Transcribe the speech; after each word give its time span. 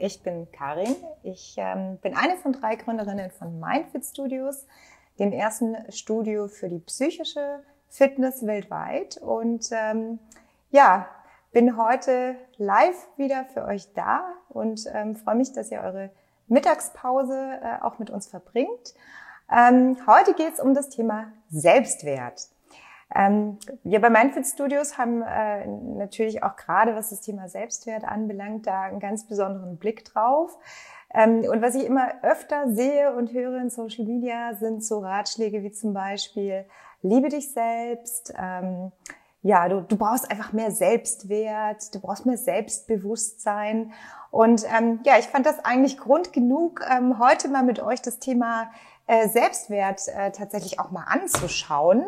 Ich 0.00 0.22
bin 0.22 0.50
Karin. 0.50 0.96
Ich 1.22 1.56
ähm, 1.58 1.98
bin 1.98 2.16
eine 2.16 2.36
von 2.36 2.52
drei 2.52 2.76
Gründerinnen 2.76 3.30
von 3.30 3.60
Mindfit 3.60 4.06
Studios, 4.06 4.66
dem 5.18 5.30
ersten 5.30 5.76
Studio 5.92 6.48
für 6.48 6.70
die 6.70 6.78
psychische 6.78 7.62
Fitness 7.90 8.46
weltweit. 8.46 9.18
Und 9.18 9.68
ähm, 9.72 10.18
ja, 10.70 11.06
bin 11.52 11.76
heute 11.76 12.34
live 12.56 12.96
wieder 13.18 13.44
für 13.52 13.66
euch 13.66 13.92
da 13.92 14.24
und 14.48 14.86
ähm, 14.90 15.16
freue 15.16 15.34
mich, 15.34 15.52
dass 15.52 15.70
ihr 15.70 15.82
eure 15.82 16.08
Mittagspause 16.46 17.60
äh, 17.62 17.82
auch 17.82 17.98
mit 17.98 18.08
uns 18.08 18.26
verbringt. 18.26 18.94
Ähm, 19.54 19.98
heute 20.06 20.32
geht 20.32 20.54
es 20.54 20.60
um 20.60 20.72
das 20.72 20.88
Thema 20.88 21.30
Selbstwert. 21.50 22.48
Ähm, 23.14 23.58
wir 23.82 24.00
bei 24.00 24.10
Mindfit 24.10 24.46
Studios 24.46 24.96
haben 24.96 25.22
äh, 25.22 25.66
natürlich 25.66 26.42
auch 26.42 26.56
gerade, 26.56 26.94
was 26.94 27.10
das 27.10 27.20
Thema 27.20 27.48
Selbstwert 27.48 28.04
anbelangt, 28.04 28.66
da 28.66 28.82
einen 28.82 29.00
ganz 29.00 29.26
besonderen 29.26 29.78
Blick 29.78 30.04
drauf. 30.04 30.58
Ähm, 31.12 31.44
und 31.50 31.60
was 31.60 31.74
ich 31.74 31.84
immer 31.84 32.22
öfter 32.22 32.72
sehe 32.72 33.12
und 33.14 33.32
höre 33.32 33.60
in 33.60 33.70
Social 33.70 34.04
Media, 34.04 34.54
sind 34.54 34.84
so 34.84 35.00
Ratschläge 35.00 35.62
wie 35.62 35.72
zum 35.72 35.92
Beispiel, 35.92 36.66
liebe 37.02 37.28
dich 37.28 37.52
selbst, 37.52 38.32
ähm, 38.38 38.92
ja, 39.42 39.68
du, 39.68 39.80
du 39.80 39.96
brauchst 39.96 40.30
einfach 40.30 40.52
mehr 40.52 40.70
Selbstwert, 40.70 41.94
du 41.94 42.00
brauchst 42.00 42.26
mehr 42.26 42.36
Selbstbewusstsein. 42.36 43.92
Und 44.30 44.64
ähm, 44.76 45.00
ja, 45.04 45.18
ich 45.18 45.26
fand 45.26 45.46
das 45.46 45.64
eigentlich 45.64 45.98
Grund 45.98 46.32
genug, 46.32 46.84
ähm, 46.88 47.18
heute 47.18 47.48
mal 47.48 47.62
mit 47.62 47.80
euch 47.80 48.02
das 48.02 48.18
Thema 48.18 48.70
äh, 49.06 49.28
Selbstwert 49.28 50.02
äh, 50.08 50.30
tatsächlich 50.30 50.78
auch 50.78 50.90
mal 50.90 51.04
anzuschauen. 51.04 52.04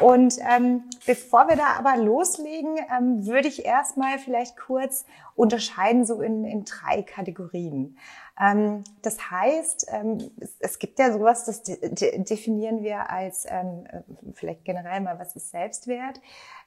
Und 0.00 0.36
ähm, 0.40 0.84
bevor 1.06 1.48
wir 1.48 1.56
da 1.56 1.78
aber 1.78 1.96
loslegen, 1.96 2.76
ähm, 2.94 3.26
würde 3.26 3.48
ich 3.48 3.64
erstmal 3.64 4.18
vielleicht 4.18 4.58
kurz 4.58 5.06
unterscheiden 5.34 6.04
so 6.04 6.20
in, 6.20 6.44
in 6.44 6.66
drei 6.66 7.02
Kategorien. 7.02 7.96
Ähm, 8.38 8.84
das 9.00 9.30
heißt, 9.30 9.86
ähm, 9.90 10.30
es, 10.38 10.56
es, 10.58 10.78
gibt 10.78 10.98
ja 10.98 11.12
sowas, 11.12 11.46
das 11.46 11.62
de 11.62 11.94
de 11.94 12.22
definieren 12.22 12.82
wir 12.82 13.08
als 13.08 13.46
ähm, 13.48 13.86
vielleicht 14.34 14.66
generell 14.66 15.00
mal, 15.00 15.18
was 15.18 15.34
ist 15.34 15.50
Selbstwert? 15.50 16.20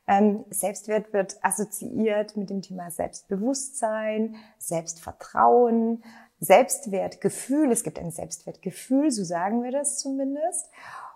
Ähm, 0.08 0.44
Selbstwert 0.50 1.14
wird 1.14 1.38
assoziiert 1.44 2.36
mit 2.36 2.50
dem 2.50 2.64
Thema 2.64 2.89
Selbstbewusstsein, 2.89 4.38
Selbstvertrauen, 4.58 6.04
Selbstwertgefühl. 6.39 7.72
Es 7.72 7.84
gibt 7.84 8.00
ein 8.00 8.09
Selbstwertgefühl, 8.09 9.11
so 9.11 9.23
sagen 9.23 9.61
wir 9.61 9.72
das 9.72 10.00
zumindest. 10.00 10.72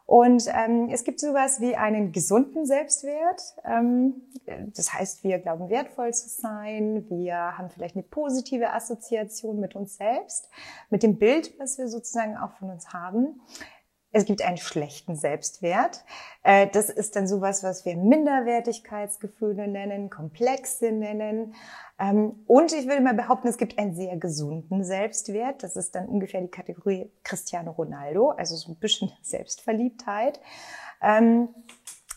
Und 0.05 0.47
ähm, 0.53 0.89
es 0.91 1.05
gibt 1.05 1.19
sowas 1.19 1.61
wie 1.61 1.75
einen 1.75 2.11
gesunden 2.11 2.65
Selbstwert. 2.65 3.41
Ähm, 3.63 4.21
das 4.75 4.93
heißt, 4.93 5.23
wir 5.23 5.39
glauben 5.39 5.69
wertvoll 5.69 6.13
zu 6.13 6.27
sein. 6.29 7.05
Wir 7.09 7.57
haben 7.57 7.69
vielleicht 7.69 7.95
eine 7.95 8.03
positive 8.03 8.71
Assoziation 8.73 9.59
mit 9.59 9.75
uns 9.75 9.95
selbst, 9.95 10.49
mit 10.89 11.03
dem 11.03 11.17
Bild, 11.17 11.57
was 11.57 11.77
wir 11.77 11.87
sozusagen 11.87 12.37
auch 12.37 12.51
von 12.53 12.69
uns 12.69 12.91
haben. 12.91 13.41
Es 14.15 14.25
gibt 14.25 14.43
einen 14.43 14.57
schlechten 14.57 15.15
Selbstwert. 15.15 16.05
Äh, 16.43 16.67
das 16.67 16.89
ist 16.89 17.15
dann 17.15 17.27
sowas, 17.27 17.63
was 17.63 17.83
wir 17.83 17.97
Minderwertigkeitsgefühle 17.97 19.67
nennen, 19.67 20.11
Komplexe 20.11 20.91
nennen. 20.91 21.55
Ähm, 21.99 22.43
und 22.45 22.71
ich 22.73 22.87
würde 22.87 23.01
mal 23.01 23.15
behaupten, 23.15 23.47
es 23.47 23.57
gibt 23.57 23.79
einen 23.79 23.95
sehr 23.95 24.15
gesunden 24.17 24.83
Selbstwert. 24.83 25.63
Das 25.63 25.75
ist 25.75 25.95
dann 25.95 26.07
ungefähr 26.07 26.41
die 26.41 26.47
Kategorie 26.47 27.11
Cristiano 27.23 27.71
Ronaldo, 27.71 28.29
also 28.29 28.55
so 28.55 28.71
ein 28.71 28.75
bisschen 28.75 29.11
Selbstverliebtheit. 29.23 30.39
Ähm, 31.01 31.49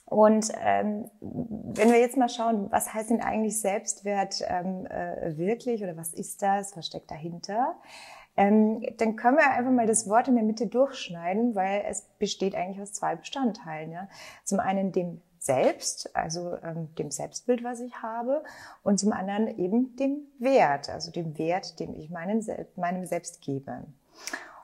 und 0.05 0.53
ähm, 0.63 1.11
wenn 1.21 1.91
wir 1.91 1.99
jetzt 1.99 2.19
mal 2.19 2.29
schauen, 2.29 2.71
was 2.71 2.93
heißt 2.93 3.09
denn 3.11 3.23
eigentlich 3.23 3.59
Selbstwert 3.61 4.41
äh, 4.43 5.37
wirklich 5.37 5.83
oder 5.83 5.97
was 5.97 6.13
ist 6.13 6.43
das, 6.43 6.77
was 6.77 6.87
steckt 6.87 7.11
dahinter? 7.11 7.75
Ähm, 8.37 8.83
dann 8.99 9.17
können 9.17 9.39
wir 9.39 9.51
einfach 9.51 9.71
mal 9.71 9.87
das 9.87 10.09
Wort 10.09 10.29
in 10.29 10.35
der 10.35 10.45
Mitte 10.45 10.67
durchschneiden, 10.67 11.55
weil 11.55 11.85
es 11.89 12.03
besteht 12.19 12.55
eigentlich 12.55 12.81
aus 12.81 12.93
zwei 12.93 13.17
Bestandteilen. 13.17 13.91
Ja? 13.91 14.09
Zum 14.45 14.61
einen 14.61 14.93
dem 14.93 15.23
Selbst, 15.39 16.15
also 16.15 16.57
ähm, 16.63 16.95
dem 16.97 17.11
Selbstbild, 17.11 17.65
was 17.65 17.81
ich 17.81 18.03
habe, 18.03 18.43
und 18.83 18.99
zum 18.99 19.13
anderen 19.13 19.59
eben 19.59 19.97
dem 19.97 20.27
Wert, 20.39 20.91
also 20.91 21.11
dem 21.11 21.39
Wert, 21.39 21.79
den 21.79 21.95
ich 21.95 22.11
meinen, 22.11 22.45
meinem 22.77 23.07
Selbst 23.07 23.41
gebe. 23.41 23.85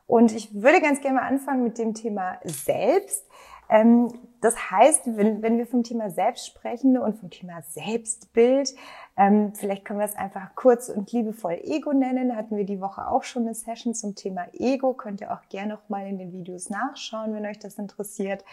Und 0.06 0.32
ich 0.32 0.52
würde 0.54 0.80
ganz 0.80 1.00
gerne 1.00 1.20
mal 1.20 1.26
anfangen 1.26 1.62
mit 1.62 1.78
dem 1.78 1.94
Thema 1.94 2.38
Selbst. 2.44 3.24
Ähm, 3.70 4.08
das 4.42 4.70
heißt, 4.72 5.02
wenn, 5.16 5.40
wenn 5.40 5.56
wir 5.56 5.68
vom 5.68 5.84
Thema 5.84 6.10
Selbst 6.10 6.46
sprechen 6.46 6.98
und 6.98 7.16
vom 7.16 7.30
Thema 7.30 7.62
Selbstbild, 7.62 8.74
ähm, 9.16 9.54
vielleicht 9.54 9.84
können 9.84 10.00
wir 10.00 10.04
es 10.04 10.16
einfach 10.16 10.56
kurz 10.56 10.88
und 10.88 11.12
liebevoll 11.12 11.60
Ego 11.62 11.92
nennen. 11.92 12.34
Hatten 12.34 12.56
wir 12.56 12.64
die 12.64 12.80
Woche 12.80 13.06
auch 13.06 13.22
schon 13.22 13.42
eine 13.42 13.54
Session 13.54 13.94
zum 13.94 14.16
Thema 14.16 14.46
Ego. 14.52 14.94
Könnt 14.94 15.20
ihr 15.20 15.32
auch 15.32 15.48
gerne 15.48 15.74
noch 15.74 15.88
mal 15.88 16.08
in 16.08 16.18
den 16.18 16.32
Videos 16.32 16.70
nachschauen, 16.70 17.32
wenn 17.34 17.46
euch 17.46 17.60
das 17.60 17.78
interessiert. 17.78 18.44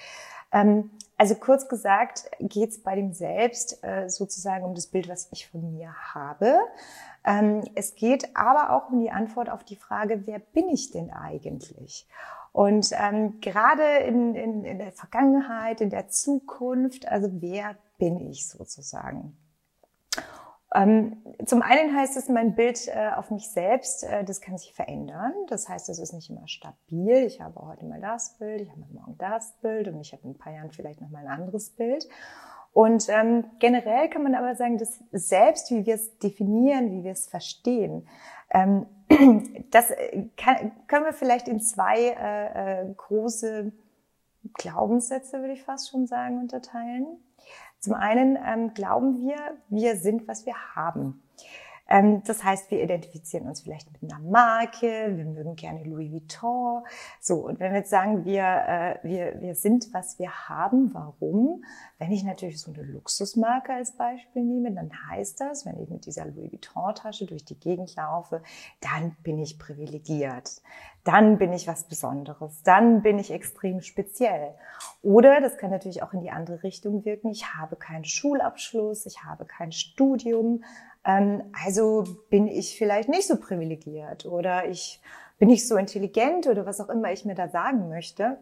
Ähm, 0.52 0.92
also 1.18 1.34
kurz 1.34 1.68
gesagt 1.68 2.30
geht 2.40 2.70
es 2.70 2.84
bei 2.84 2.96
dem 2.96 3.14
Selbst 3.14 3.84
äh, 3.84 4.10
sozusagen 4.10 4.66
um 4.66 4.76
das 4.76 4.88
Bild, 4.88 5.10
was 5.10 5.28
ich 5.32 5.48
von 5.48 5.74
mir 5.74 5.92
habe. 6.14 6.60
Ähm, 7.26 7.64
es 7.74 7.96
geht 7.96 8.36
aber 8.36 8.76
auch 8.76 8.92
um 8.92 9.00
die 9.00 9.12
Antwort 9.12 9.50
auf 9.50 9.64
die 9.64 9.76
Frage, 9.76 10.28
wer 10.28 10.38
bin 10.38 10.70
ich 10.70 10.92
denn 10.92 11.10
eigentlich? 11.12 12.08
Und 12.60 12.92
ähm, 12.92 13.40
gerade 13.40 14.00
in, 14.06 14.36
in, 14.36 14.66
in 14.66 14.80
der 14.80 14.92
Vergangenheit, 14.92 15.80
in 15.80 15.90
der 15.90 16.10
Zukunft, 16.10 17.08
also 17.08 17.30
wer 17.40 17.78
bin 17.98 18.20
ich 18.20 18.50
sozusagen? 18.50 19.38
Ähm, 20.76 21.24
zum 21.46 21.62
einen 21.62 21.96
heißt 21.96 22.18
es, 22.18 22.28
mein 22.28 22.56
Bild 22.56 22.90
äh, 22.90 23.12
auf 23.16 23.32
mich 23.32 23.50
selbst, 23.50 24.04
äh, 24.04 24.26
das 24.26 24.42
kann 24.42 24.58
sich 24.58 24.74
verändern. 24.74 25.32
Das 25.48 25.70
heißt, 25.70 25.88
es 25.88 26.00
ist 26.00 26.12
nicht 26.12 26.30
immer 26.30 26.50
stabil. 26.50 27.24
Ich 27.24 27.40
habe 27.40 27.66
heute 27.66 27.86
mal 27.86 28.02
das 28.02 28.38
Bild, 28.38 28.60
ich 28.60 28.70
habe 28.70 28.84
morgen 28.92 29.18
das 29.18 29.54
Bild 29.62 29.88
und 29.88 30.02
ich 30.02 30.12
habe 30.12 30.24
in 30.24 30.32
ein 30.32 30.38
paar 30.38 30.52
Jahren 30.52 30.72
vielleicht 30.72 31.00
noch 31.00 31.10
mal 31.10 31.26
ein 31.26 31.32
anderes 31.32 31.70
Bild. 31.70 32.10
Und 32.74 33.08
ähm, 33.08 33.46
generell 33.60 34.10
kann 34.10 34.24
man 34.24 34.36
aber 34.36 34.56
sagen, 34.56 34.78
dass 34.78 35.00
selbst, 35.14 35.72
wie 35.72 35.86
wir 35.86 35.96
es 35.96 36.18
definieren, 36.18 36.92
wie 36.92 37.06
wir 37.06 37.14
es 37.14 37.26
verstehen, 37.26 38.06
ähm, 38.52 38.86
das 39.72 39.92
äh, 39.92 40.26
kann, 40.38 40.72
können 40.88 41.06
wir 41.06 41.14
vielleicht 41.14 41.48
in 41.48 41.60
zwei 41.60 41.98
äh, 42.00 42.82
äh, 42.82 42.94
große 42.96 43.72
Glaubenssätze, 44.54 45.40
würde 45.40 45.54
ich 45.54 45.64
fast 45.64 45.90
schon 45.90 46.08
sagen, 46.08 46.40
unterteilen. 46.40 47.06
Zum 47.80 47.94
einen 47.94 48.38
ähm, 48.46 48.74
glauben 48.74 49.22
wir, 49.22 49.38
wir 49.70 49.96
sind, 49.96 50.28
was 50.28 50.46
wir 50.46 50.56
haben. 50.76 51.24
Ähm, 51.90 52.22
das 52.24 52.44
heißt, 52.44 52.70
wir 52.72 52.84
identifizieren 52.84 53.48
uns 53.48 53.62
vielleicht 53.62 53.92
mit 53.92 54.12
einer 54.12 54.22
Marke, 54.22 55.18
wir 55.18 55.26
mögen 55.26 55.56
gerne 55.56 55.84
Louis 55.84 56.12
Vuitton. 56.12 56.84
So, 57.20 57.48
und 57.48 57.60
wenn 57.60 57.72
wir 57.72 57.80
jetzt 57.80 57.90
sagen, 57.90 58.26
wir, 58.26 58.44
äh, 58.44 59.00
wir, 59.04 59.42
wir 59.42 59.56
sind, 59.56 59.94
was 59.94 60.20
wir 60.20 60.48
haben, 60.48 60.94
warum? 60.94 61.64
Wenn 61.98 62.12
ich 62.12 62.24
natürlich 62.24 62.62
so 62.62 62.72
eine 62.72 62.84
Luxusmarke 62.84 63.74
als 63.74 63.94
Beispiel 63.98 64.44
nehme, 64.44 64.72
dann 64.72 64.92
heißt 65.10 65.42
das, 65.42 65.66
wenn 65.66 65.80
ich 65.80 65.90
mit 65.90 66.06
dieser 66.06 66.26
Louis 66.26 66.52
Vuitton-Tasche 66.52 67.26
durch 67.26 67.44
die 67.44 67.60
Gegend 67.60 67.96
laufe, 67.96 68.44
dann 68.82 69.16
bin 69.24 69.40
ich 69.40 69.58
privilegiert. 69.58 70.62
Dann 71.04 71.38
bin 71.38 71.54
ich 71.54 71.68
was 71.68 71.86
Besonderes. 71.86 72.62
Dann 72.64 73.02
bin 73.02 73.20
ich 73.20 73.32
extrem 73.32 73.82
speziell. 73.82 74.54
Oder 75.02 75.40
das 75.42 75.58
kann 75.58 75.72
natürlich 75.72 76.04
auch 76.04 76.14
in 76.14 76.22
die 76.22 76.30
andere 76.30 76.62
Richtung 76.62 77.06
wirken. 77.06 77.30
Ich 77.30 77.56
habe 77.56 77.78
keinen 77.78 78.04
Schulabschluss, 78.04 79.06
ich 79.06 79.24
habe 79.24 79.46
kein 79.46 79.72
Studium, 79.72 80.64
ähm, 81.06 81.44
also 81.66 82.04
bin 82.30 82.48
ich 82.48 82.78
vielleicht 82.78 83.10
nicht 83.10 83.28
so 83.28 83.38
privilegiert 83.40 84.26
oder 84.26 84.68
ich 84.68 85.02
bin 85.38 85.48
nicht 85.48 85.68
so 85.68 85.78
intelligent 85.78 86.48
oder 86.48 86.66
was 86.66 86.82
auch 86.82 86.90
immer 86.90 87.12
ich 87.12 87.26
mir 87.26 87.36
da 87.36 87.48
sagen 87.48 87.90
möchte. 87.90 88.38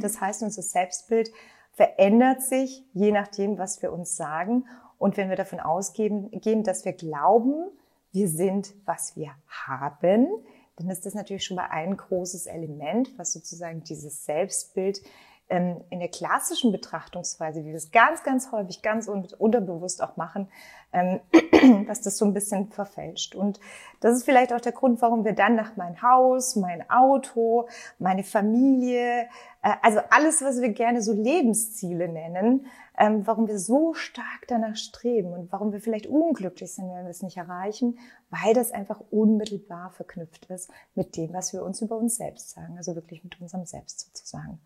Das 0.00 0.20
heißt, 0.20 0.42
unser 0.42 0.62
Selbstbild 0.62 1.30
verändert 1.72 2.42
sich 2.42 2.84
je 2.92 3.10
nachdem, 3.10 3.58
was 3.58 3.82
wir 3.82 3.92
uns 3.92 4.16
sagen. 4.16 4.66
Und 4.98 5.16
wenn 5.16 5.28
wir 5.28 5.36
davon 5.36 5.60
ausgehen, 5.60 6.30
gehen, 6.30 6.62
dass 6.62 6.84
wir 6.84 6.92
glauben, 6.92 7.70
wir 8.12 8.28
sind, 8.28 8.74
was 8.84 9.16
wir 9.16 9.30
haben, 9.48 10.28
dann 10.76 10.90
ist 10.90 11.04
das 11.06 11.14
natürlich 11.14 11.44
schon 11.44 11.56
mal 11.56 11.68
ein 11.70 11.96
großes 11.96 12.46
Element, 12.46 13.16
was 13.18 13.32
sozusagen 13.32 13.82
dieses 13.82 14.24
Selbstbild 14.24 15.02
ähm, 15.48 15.84
in 15.90 15.98
der 15.98 16.08
klassischen 16.08 16.72
Betrachtungsweise, 16.72 17.60
wie 17.64 17.68
wir 17.68 17.74
es 17.74 17.90
ganz, 17.90 18.22
ganz 18.22 18.52
häufig, 18.52 18.82
ganz 18.82 19.08
unterbewusst 19.08 20.02
auch 20.02 20.16
machen, 20.16 20.48
ähm, 20.92 21.20
dass 21.86 22.00
das 22.00 22.16
so 22.16 22.24
ein 22.24 22.34
bisschen 22.34 22.68
verfälscht. 22.68 23.34
Und 23.34 23.60
das 24.00 24.16
ist 24.16 24.24
vielleicht 24.24 24.52
auch 24.52 24.60
der 24.60 24.72
Grund, 24.72 25.02
warum 25.02 25.24
wir 25.24 25.34
dann 25.34 25.54
nach 25.54 25.76
mein 25.76 26.00
Haus, 26.02 26.56
mein 26.56 26.88
Auto, 26.90 27.68
meine 27.98 28.24
Familie, 28.24 29.28
äh, 29.62 29.74
also 29.82 30.00
alles, 30.10 30.42
was 30.42 30.60
wir 30.60 30.70
gerne 30.70 31.02
so 31.02 31.12
Lebensziele 31.12 32.08
nennen, 32.08 32.66
ähm, 32.98 33.26
warum 33.26 33.48
wir 33.48 33.58
so 33.58 33.94
stark 33.94 34.46
danach 34.48 34.76
streben 34.76 35.32
und 35.32 35.52
warum 35.52 35.72
wir 35.72 35.80
vielleicht 35.80 36.06
unglücklich 36.06 36.72
sind, 36.72 36.88
wenn 36.88 37.04
wir 37.04 37.10
es 37.10 37.22
nicht 37.22 37.36
erreichen, 37.36 37.98
weil 38.30 38.54
das 38.54 38.72
einfach 38.72 39.00
unmittelbar 39.10 39.90
verknüpft 39.90 40.46
ist 40.46 40.70
mit 40.94 41.16
dem, 41.16 41.32
was 41.32 41.52
wir 41.52 41.62
uns 41.62 41.80
über 41.80 41.96
uns 41.96 42.16
selbst 42.16 42.50
sagen, 42.50 42.76
also 42.76 42.94
wirklich 42.94 43.24
mit 43.24 43.40
unserem 43.40 43.66
Selbst 43.66 44.00
sozusagen. 44.00 44.60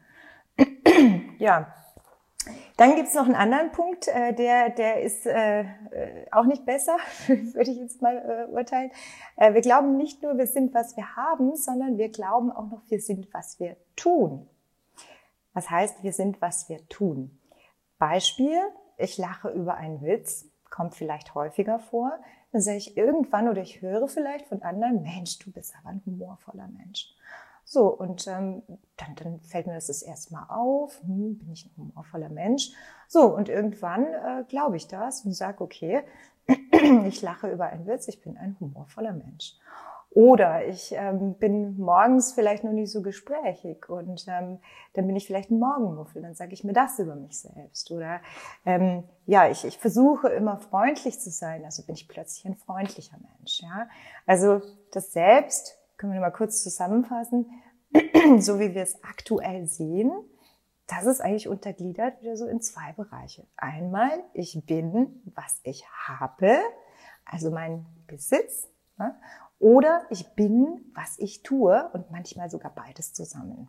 Ja, 1.39 1.73
Dann 2.77 2.95
gibt's 2.95 3.15
noch 3.15 3.25
einen 3.25 3.35
anderen 3.35 3.73
Punkt, 3.73 4.09
äh, 4.09 4.35
der, 4.35 4.71
der 4.71 5.03
ist 5.03 5.27
äh, 5.27 5.61
äh 5.61 5.67
auch 6.31 6.45
nicht 6.45 6.67
besser, 6.67 6.97
würde 7.27 7.71
ich 7.71 7.79
jetzt 7.79 8.03
mal 8.03 8.17
äh, 8.17 8.53
urteilen. 8.53 8.91
Äh, 9.37 9.55
wir 9.55 9.63
glauben 9.63 9.97
nicht 9.97 10.23
nur, 10.23 10.37
wir 10.37 10.47
sind, 10.47 10.75
was 10.75 10.97
wir 10.97 11.17
haben, 11.17 11.57
sondern 11.57 11.99
wir 11.99 12.11
glauben 12.11 12.53
auch 12.53 12.71
noch, 12.71 12.83
wir 12.89 13.01
sind, 13.01 13.33
was 13.33 13.59
wir 13.61 13.77
tun. 13.97 14.49
Was 15.55 15.71
heißt, 15.71 16.03
wir 16.03 16.13
sind, 16.13 16.43
was 16.43 16.69
wir 16.69 16.87
tun? 16.89 17.39
Beispiel, 17.99 18.61
ich 18.99 19.17
lache 19.17 19.49
über 19.49 19.75
einen 19.77 20.03
Witz, 20.03 20.51
kommt 20.71 20.95
vielleicht 20.95 21.35
häufiger 21.35 21.79
vor. 21.79 22.13
Dann 22.53 22.61
sage 22.61 22.77
ich 22.77 22.97
irgendwann 22.97 23.49
oder 23.49 23.63
ich 23.63 23.81
höre 23.81 24.09
vielleicht 24.09 24.47
von 24.47 24.63
anderen, 24.63 25.03
Mensch, 25.03 25.39
du 25.39 25.51
bist 25.51 25.75
aber 25.79 25.91
ein 25.91 26.03
humorvoller 26.05 26.69
Mensch. 26.69 27.15
So, 27.69 27.89
und 27.89 28.29
ähm, 28.29 28.63
dann, 28.97 29.17
dann 29.17 29.41
fällt 29.41 29.67
mir 29.67 29.75
das 29.75 29.89
das 29.89 30.01
erste 30.03 30.33
Mal 30.33 30.47
auf, 30.49 31.03
hm, 31.03 31.37
bin 31.37 31.51
ich 31.53 31.67
ein 31.67 31.73
humorvoller 31.77 32.29
Mensch. 32.29 32.71
So, 33.09 33.35
und 33.35 33.49
irgendwann 33.49 34.07
äh, 34.07 34.45
glaube 34.49 34.77
ich 34.77 34.87
das 34.87 35.25
und 35.25 35.33
sage, 35.33 35.65
okay, 35.65 36.05
ich 37.07 37.23
lache 37.23 37.51
über 37.51 37.67
einen 37.67 37.85
Witz, 37.89 38.07
ich 38.07 38.23
bin 38.23 38.37
ein 38.37 38.57
humorvoller 38.61 39.13
Mensch. 39.13 39.57
Oder 40.11 40.65
ich 40.67 40.93
ähm, 40.93 41.35
bin 41.35 41.77
morgens 41.77 42.33
vielleicht 42.33 42.63
noch 42.63 42.73
nicht 42.73 42.93
so 42.93 43.03
gesprächig 43.03 43.89
und 43.89 44.25
ähm, 44.29 44.61
dann 44.95 45.07
bin 45.09 45.17
ich 45.17 45.27
vielleicht 45.27 45.51
ein 45.51 45.59
Morgenmuffel, 45.59 46.23
dann 46.23 46.35
sage 46.35 46.55
ich 46.55 46.63
mir 46.63 46.73
das 46.73 47.01
über 47.01 47.17
mich 47.17 47.41
selbst. 47.41 47.91
Oder 47.91 48.21
ähm, 48.65 49.03
ja, 49.27 49.49
ich, 49.49 49.65
ich 49.65 49.77
versuche 49.77 50.29
immer 50.29 50.59
freundlich 50.59 51.19
zu 51.19 51.31
sein, 51.31 51.65
also 51.65 51.83
bin 51.85 51.97
ich 51.97 52.07
plötzlich 52.07 52.47
ein 52.47 52.55
freundlicher 52.55 53.19
Mensch. 53.19 53.61
Ja? 53.61 53.89
Also 54.25 54.63
das 54.93 55.13
Selbst, 55.13 55.79
können 55.97 56.13
wir 56.13 56.21
mal 56.21 56.31
kurz 56.31 56.63
zusammenfassen, 56.63 57.51
so 58.39 58.59
wie 58.59 58.75
wir 58.75 58.83
es 58.83 59.03
aktuell 59.03 59.67
sehen, 59.67 60.13
das 60.87 61.05
ist 61.05 61.21
eigentlich 61.21 61.49
untergliedert 61.49 62.21
wieder 62.21 62.37
so 62.37 62.47
in 62.47 62.61
zwei 62.61 62.93
Bereiche. 62.93 63.47
Einmal, 63.57 64.23
ich 64.35 64.65
bin, 64.67 65.21
was 65.35 65.61
ich 65.65 65.85
habe, 66.07 66.59
also 67.25 67.51
mein 67.51 67.87
Besitz. 68.07 68.69
Ja? 68.99 69.17
Oder 69.59 70.03
ich 70.11 70.35
bin, 70.35 70.93
was 70.95 71.19
ich 71.19 71.43
tue 71.43 71.91
und 71.93 72.11
manchmal 72.11 72.51
sogar 72.51 72.73
beides 72.75 73.13
zusammen. 73.15 73.69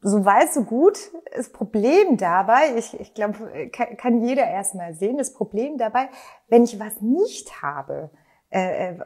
So 0.00 0.24
weit, 0.24 0.52
so 0.52 0.64
gut. 0.64 0.98
Das 1.36 1.52
Problem 1.52 2.16
dabei, 2.16 2.76
ich, 2.76 2.98
ich 2.98 3.14
glaube, 3.14 3.70
kann 3.70 4.22
jeder 4.22 4.46
erstmal 4.46 4.94
sehen, 4.94 5.18
das 5.18 5.32
Problem 5.32 5.76
dabei, 5.76 6.08
wenn 6.48 6.64
ich 6.64 6.80
was 6.80 7.00
nicht 7.00 7.62
habe, 7.62 8.10
äh, 8.52 8.90
äh 8.90 8.98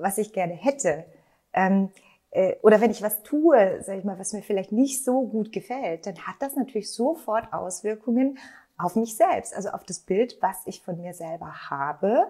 was 0.00 0.18
ich 0.18 0.32
gerne 0.32 0.54
hätte, 0.54 1.04
ähm, 1.52 1.90
äh, 2.30 2.56
oder 2.62 2.80
wenn 2.80 2.90
ich 2.90 3.02
was 3.02 3.22
tue, 3.22 3.82
sag 3.82 3.98
ich 3.98 4.04
mal, 4.04 4.18
was 4.18 4.32
mir 4.32 4.42
vielleicht 4.42 4.72
nicht 4.72 5.04
so 5.04 5.22
gut 5.22 5.52
gefällt, 5.52 6.06
dann 6.06 6.18
hat 6.18 6.36
das 6.40 6.54
natürlich 6.56 6.92
sofort 6.92 7.52
Auswirkungen 7.52 8.38
auf 8.78 8.94
mich 8.94 9.16
selbst, 9.16 9.54
also 9.54 9.70
auf 9.70 9.84
das 9.84 10.00
Bild, 10.00 10.36
was 10.42 10.66
ich 10.66 10.82
von 10.82 10.98
mir 10.98 11.14
selber 11.14 11.70
habe. 11.70 12.26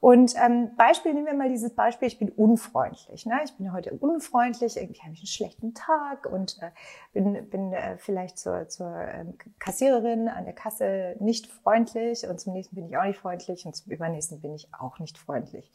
Und 0.00 0.34
ähm, 0.36 0.76
Beispiel, 0.76 1.14
nehmen 1.14 1.26
wir 1.26 1.32
mal 1.32 1.48
dieses 1.48 1.74
Beispiel, 1.74 2.06
ich 2.06 2.18
bin 2.18 2.28
unfreundlich. 2.28 3.24
Ne? 3.24 3.40
Ich 3.44 3.56
bin 3.56 3.72
heute 3.72 3.94
unfreundlich, 3.94 4.76
irgendwie 4.76 5.00
habe 5.00 5.14
ich 5.14 5.20
einen 5.20 5.26
schlechten 5.26 5.72
Tag 5.72 6.26
und 6.26 6.58
äh, 6.60 6.70
bin, 7.14 7.48
bin 7.48 7.72
äh, 7.72 7.96
vielleicht 7.96 8.38
zur, 8.38 8.68
zur 8.68 8.94
ähm, 8.94 9.38
Kassiererin 9.58 10.28
an 10.28 10.44
der 10.44 10.52
Kasse 10.52 11.16
nicht 11.18 11.46
freundlich 11.46 12.26
und 12.26 12.38
zum 12.38 12.52
nächsten 12.52 12.76
bin 12.76 12.88
ich 12.88 12.98
auch 12.98 13.04
nicht 13.04 13.18
freundlich 13.18 13.64
und 13.64 13.74
zum 13.74 13.90
übernächsten 13.90 14.42
bin 14.42 14.54
ich 14.54 14.68
auch 14.78 14.98
nicht 14.98 15.16
freundlich. 15.16 15.72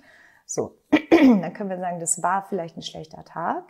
So, 0.52 0.76
dann 0.92 1.54
können 1.54 1.70
wir 1.70 1.80
sagen, 1.80 2.02
das 2.02 2.22
war 2.22 2.44
vielleicht 2.44 2.76
ein 2.76 2.82
schlechter 2.82 3.24
Tag. 3.24 3.64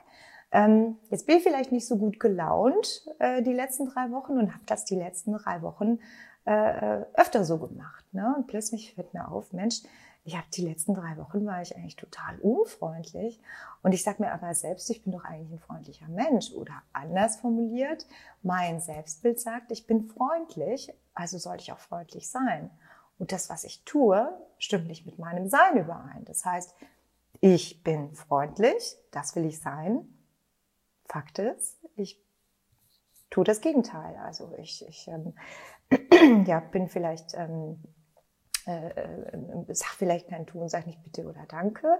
Ähm, 0.51 0.97
jetzt 1.11 1.27
bin 1.27 1.37
ich 1.37 1.43
vielleicht 1.43 1.71
nicht 1.71 1.87
so 1.87 1.95
gut 1.95 2.19
gelaunt 2.19 3.07
äh, 3.19 3.43
die 3.43 3.53
letzten 3.53 3.85
drei 3.85 4.09
Wochen 4.09 4.33
und 4.39 4.51
habe 4.51 4.63
das 4.65 4.83
die 4.83 4.95
letzten 4.95 5.33
drei 5.33 5.61
Wochen 5.61 5.99
äh, 6.45 7.03
öfter 7.13 7.45
so 7.45 7.59
gemacht. 7.59 8.03
Ne? 8.13 8.33
Und 8.35 8.47
plötzlich 8.47 8.95
fällt 8.95 9.13
mir 9.13 9.29
auf, 9.29 9.53
Mensch, 9.53 9.83
ich 10.23 10.35
habe 10.35 10.47
die 10.55 10.63
letzten 10.63 10.95
drei 10.95 11.17
Wochen 11.17 11.45
war 11.45 11.61
ich 11.61 11.75
eigentlich 11.77 11.97
total 11.97 12.39
unfreundlich. 12.39 13.39
Und 13.83 13.93
ich 13.93 14.01
sage 14.01 14.23
mir 14.23 14.31
aber 14.31 14.55
selbst, 14.55 14.89
ich 14.89 15.03
bin 15.03 15.13
doch 15.13 15.23
eigentlich 15.23 15.51
ein 15.51 15.59
freundlicher 15.59 16.07
Mensch. 16.07 16.51
Oder 16.51 16.81
anders 16.93 17.37
formuliert, 17.37 18.07
mein 18.41 18.79
Selbstbild 18.79 19.39
sagt, 19.39 19.71
ich 19.71 19.85
bin 19.85 20.09
freundlich, 20.09 20.91
also 21.13 21.37
sollte 21.37 21.61
ich 21.61 21.73
auch 21.73 21.79
freundlich 21.79 22.27
sein. 22.27 22.71
Und 23.21 23.31
das, 23.31 23.51
was 23.51 23.65
ich 23.65 23.83
tue, 23.83 24.35
stimmt 24.57 24.87
nicht 24.87 25.05
mit 25.05 25.19
meinem 25.19 25.47
Sein 25.47 25.77
überein. 25.77 26.25
Das 26.25 26.43
heißt, 26.43 26.73
ich 27.39 27.83
bin 27.83 28.15
freundlich, 28.15 28.97
das 29.11 29.35
will 29.35 29.45
ich 29.45 29.59
sein. 29.59 30.07
Fakt 31.05 31.37
ist, 31.37 31.77
ich 31.95 32.19
tue 33.29 33.43
das 33.43 33.61
Gegenteil. 33.61 34.15
Also 34.15 34.51
ich, 34.57 34.83
ich 34.87 35.07
ähm, 35.07 35.35
ja, 36.47 36.61
bin 36.61 36.89
vielleicht, 36.89 37.35
ähm, 37.35 37.83
äh, 38.65 38.89
äh, 38.89 39.65
sag 39.75 39.89
vielleicht 39.89 40.29
kein 40.29 40.47
Tun, 40.47 40.67
sag 40.67 40.87
nicht 40.87 41.03
bitte 41.03 41.27
oder 41.27 41.45
danke. 41.47 41.99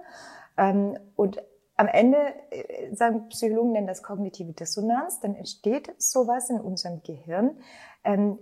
Ähm, 0.57 0.97
und 1.15 1.39
am 1.81 1.87
Ende, 1.87 2.17
äh, 2.51 2.93
sagen 2.95 3.27
Psychologen, 3.29 3.71
nennen 3.71 3.87
das 3.87 4.03
kognitive 4.03 4.53
Dissonanz, 4.53 5.19
dann 5.19 5.33
entsteht 5.33 5.91
sowas 5.97 6.51
in 6.51 6.61
unserem 6.61 7.01
Gehirn. 7.01 7.57
Ähm, 8.03 8.37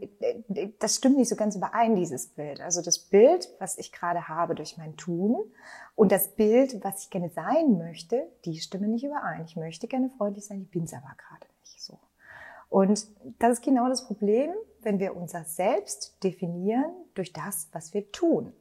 das 0.80 0.96
stimmt 0.96 1.18
nicht 1.18 1.30
so 1.30 1.38
ganz 1.38 1.56
überein, 1.56 1.96
dieses 1.96 2.28
Bild. 2.28 2.60
Also 2.60 2.82
das 2.82 3.00
Bild, 3.00 3.50
was 3.60 3.78
ich 3.78 3.94
gerade 3.94 4.28
habe 4.28 4.56
durch 4.56 4.78
mein 4.78 4.98
Tun 4.98 5.38
und 5.96 6.12
das 6.12 6.36
Bild, 6.36 6.84
was 6.84 7.04
ich 7.04 7.10
gerne 7.10 7.30
sein 7.30 7.78
möchte, 7.78 8.28
die 8.44 8.60
stimmen 8.60 8.92
nicht 8.92 9.06
überein. 9.06 9.46
Ich 9.46 9.56
möchte 9.56 9.88
gerne 9.88 10.10
freundlich 10.18 10.46
sein, 10.46 10.62
ich 10.62 10.72
bin 10.72 10.84
es 10.84 10.94
aber 10.94 11.16
gerade 11.18 11.48
nicht 11.62 11.82
so. 11.82 11.98
Und 12.68 13.08
das 13.40 13.52
ist 13.54 13.64
genau 13.64 13.88
das 13.88 14.06
Problem, 14.06 14.52
wenn 14.82 15.00
wir 15.00 15.16
unser 15.16 15.46
Selbst 15.46 16.22
definieren 16.26 16.92
durch 17.14 17.32
das, 17.32 17.70
was 17.72 17.94
wir 17.94 18.12
tun. 18.12 18.52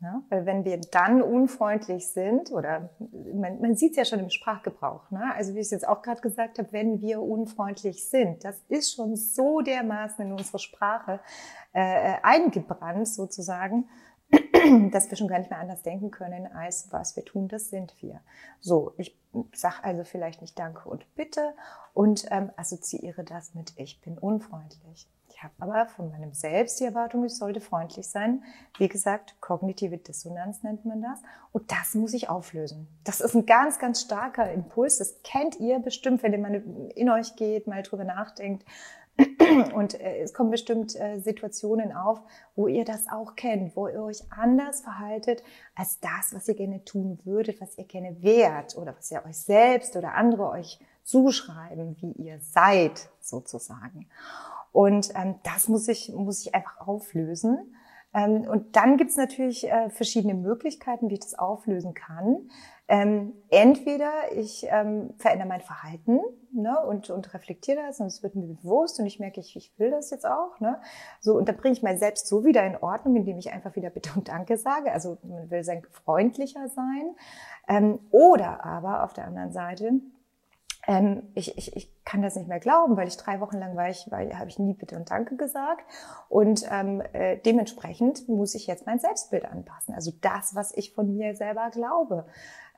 Ja, 0.00 0.22
weil 0.28 0.46
wenn 0.46 0.64
wir 0.64 0.80
dann 0.80 1.22
unfreundlich 1.22 2.06
sind, 2.06 2.52
oder 2.52 2.90
man, 3.34 3.60
man 3.60 3.74
sieht 3.74 3.92
es 3.92 3.96
ja 3.96 4.04
schon 4.04 4.20
im 4.20 4.30
Sprachgebrauch, 4.30 5.10
ne? 5.10 5.34
also 5.34 5.54
wie 5.54 5.58
ich 5.58 5.66
es 5.66 5.70
jetzt 5.72 5.88
auch 5.88 6.02
gerade 6.02 6.20
gesagt 6.20 6.60
habe, 6.60 6.72
wenn 6.72 7.00
wir 7.00 7.20
unfreundlich 7.20 8.08
sind, 8.08 8.44
das 8.44 8.62
ist 8.68 8.94
schon 8.94 9.16
so 9.16 9.60
dermaßen 9.60 10.24
in 10.24 10.32
unsere 10.32 10.60
Sprache 10.60 11.18
äh, 11.72 12.14
eingebrannt 12.22 13.08
sozusagen, 13.08 13.88
dass 14.92 15.10
wir 15.10 15.16
schon 15.16 15.26
gar 15.26 15.40
nicht 15.40 15.50
mehr 15.50 15.58
anders 15.58 15.82
denken 15.82 16.12
können, 16.12 16.46
als 16.46 16.92
was 16.92 17.16
wir 17.16 17.24
tun, 17.24 17.48
das 17.48 17.68
sind 17.68 18.00
wir. 18.00 18.20
So, 18.60 18.92
ich 18.98 19.18
sag 19.52 19.84
also 19.84 20.04
vielleicht 20.04 20.42
nicht 20.42 20.56
Danke 20.56 20.88
und 20.88 21.12
Bitte 21.16 21.54
und 21.92 22.24
ähm, 22.30 22.52
assoziiere 22.56 23.24
das 23.24 23.54
mit 23.54 23.72
Ich 23.76 24.00
bin 24.00 24.16
unfreundlich. 24.16 25.08
Ich 25.38 25.44
habe 25.44 25.54
aber 25.60 25.86
von 25.86 26.10
meinem 26.10 26.32
Selbst 26.32 26.80
die 26.80 26.84
Erwartung, 26.84 27.24
ich 27.24 27.36
sollte 27.36 27.60
freundlich 27.60 28.08
sein. 28.08 28.42
Wie 28.76 28.88
gesagt, 28.88 29.36
kognitive 29.40 29.96
Dissonanz 29.96 30.64
nennt 30.64 30.84
man 30.84 31.00
das. 31.00 31.22
Und 31.52 31.70
das 31.70 31.94
muss 31.94 32.12
ich 32.12 32.28
auflösen. 32.28 32.88
Das 33.04 33.20
ist 33.20 33.36
ein 33.36 33.46
ganz, 33.46 33.78
ganz 33.78 34.00
starker 34.00 34.50
Impuls. 34.50 34.98
Das 34.98 35.22
kennt 35.22 35.60
ihr 35.60 35.78
bestimmt, 35.78 36.24
wenn 36.24 36.32
ihr 36.32 36.40
mal 36.40 36.60
in 36.96 37.08
euch 37.08 37.36
geht, 37.36 37.68
mal 37.68 37.84
drüber 37.84 38.02
nachdenkt. 38.02 38.64
Und 39.74 40.00
äh, 40.00 40.22
es 40.22 40.34
kommen 40.34 40.50
bestimmt 40.50 40.96
äh, 40.96 41.20
Situationen 41.20 41.92
auf, 41.92 42.20
wo 42.56 42.66
ihr 42.66 42.84
das 42.84 43.06
auch 43.08 43.36
kennt, 43.36 43.76
wo 43.76 43.86
ihr 43.86 44.02
euch 44.02 44.22
anders 44.30 44.80
verhaltet 44.80 45.44
als 45.76 46.00
das, 46.00 46.34
was 46.34 46.48
ihr 46.48 46.54
gerne 46.54 46.84
tun 46.84 47.20
würdet, 47.22 47.60
was 47.60 47.78
ihr 47.78 47.84
gerne 47.84 48.20
wärt 48.24 48.76
oder 48.76 48.96
was 48.96 49.08
ihr 49.12 49.24
euch 49.24 49.38
selbst 49.38 49.94
oder 49.94 50.14
andere 50.14 50.50
euch 50.50 50.80
zuschreiben, 51.04 51.96
wie 52.00 52.10
ihr 52.24 52.40
seid 52.40 53.08
sozusagen. 53.20 54.08
Und 54.72 55.10
ähm, 55.14 55.36
das 55.44 55.68
muss 55.68 55.88
ich, 55.88 56.12
muss 56.14 56.46
ich 56.46 56.54
einfach 56.54 56.86
auflösen. 56.86 57.74
Ähm, 58.14 58.46
und 58.48 58.74
dann 58.76 58.96
gibt's 58.96 59.16
natürlich 59.16 59.68
äh, 59.68 59.90
verschiedene 59.90 60.34
Möglichkeiten, 60.34 61.10
wie 61.10 61.14
ich 61.14 61.20
das 61.20 61.38
auflösen 61.38 61.94
kann. 61.94 62.48
Ähm, 62.90 63.34
entweder 63.50 64.10
ich 64.34 64.66
ähm, 64.70 65.12
verändere 65.18 65.48
mein 65.48 65.60
Verhalten 65.60 66.20
ne, 66.52 66.80
und, 66.86 67.10
und 67.10 67.34
reflektiere 67.34 67.82
das 67.86 68.00
und 68.00 68.06
es 68.06 68.22
wird 68.22 68.34
mir 68.34 68.46
bewusst 68.46 68.98
und 68.98 69.04
ich 69.04 69.20
merke, 69.20 69.40
ich, 69.40 69.54
ich 69.56 69.78
will 69.78 69.90
das 69.90 70.10
jetzt 70.10 70.26
auch. 70.26 70.58
Ne? 70.60 70.80
So, 71.20 71.34
und 71.34 71.50
dann 71.50 71.58
bringe 71.58 71.74
ich 71.74 71.82
mein 71.82 71.98
Selbst 71.98 72.28
so 72.28 72.46
wieder 72.46 72.64
in 72.64 72.76
Ordnung, 72.76 73.16
indem 73.16 73.36
ich 73.36 73.52
einfach 73.52 73.76
wieder 73.76 73.90
Bitte 73.90 74.12
und 74.16 74.28
Danke 74.28 74.56
sage. 74.56 74.90
Also 74.90 75.18
man 75.22 75.50
will 75.50 75.64
sein 75.64 75.82
freundlicher 75.90 76.68
sein. 76.68 77.14
Ähm, 77.68 77.98
oder 78.10 78.64
aber 78.64 79.04
auf 79.04 79.12
der 79.12 79.26
anderen 79.26 79.52
Seite 79.52 80.00
ähm, 80.88 81.22
ich, 81.34 81.56
ich, 81.58 81.76
ich 81.76 82.04
kann 82.04 82.22
das 82.22 82.34
nicht 82.34 82.48
mehr 82.48 82.60
glauben, 82.60 82.96
weil 82.96 83.06
ich 83.06 83.18
drei 83.18 83.40
Wochen 83.40 83.58
lang 83.58 83.76
war 83.76 83.90
ich, 83.90 84.10
weil 84.10 84.36
habe 84.38 84.48
ich 84.48 84.58
nie 84.58 84.72
Bitte 84.72 84.96
und 84.96 85.10
Danke 85.10 85.36
gesagt. 85.36 85.84
Und 86.30 86.66
ähm, 86.70 87.02
äh, 87.12 87.36
dementsprechend 87.36 88.26
muss 88.26 88.54
ich 88.54 88.66
jetzt 88.66 88.86
mein 88.86 88.98
Selbstbild 88.98 89.44
anpassen. 89.44 89.94
Also 89.94 90.12
das, 90.22 90.54
was 90.54 90.74
ich 90.74 90.94
von 90.94 91.14
mir 91.14 91.36
selber 91.36 91.68
glaube. 91.68 92.26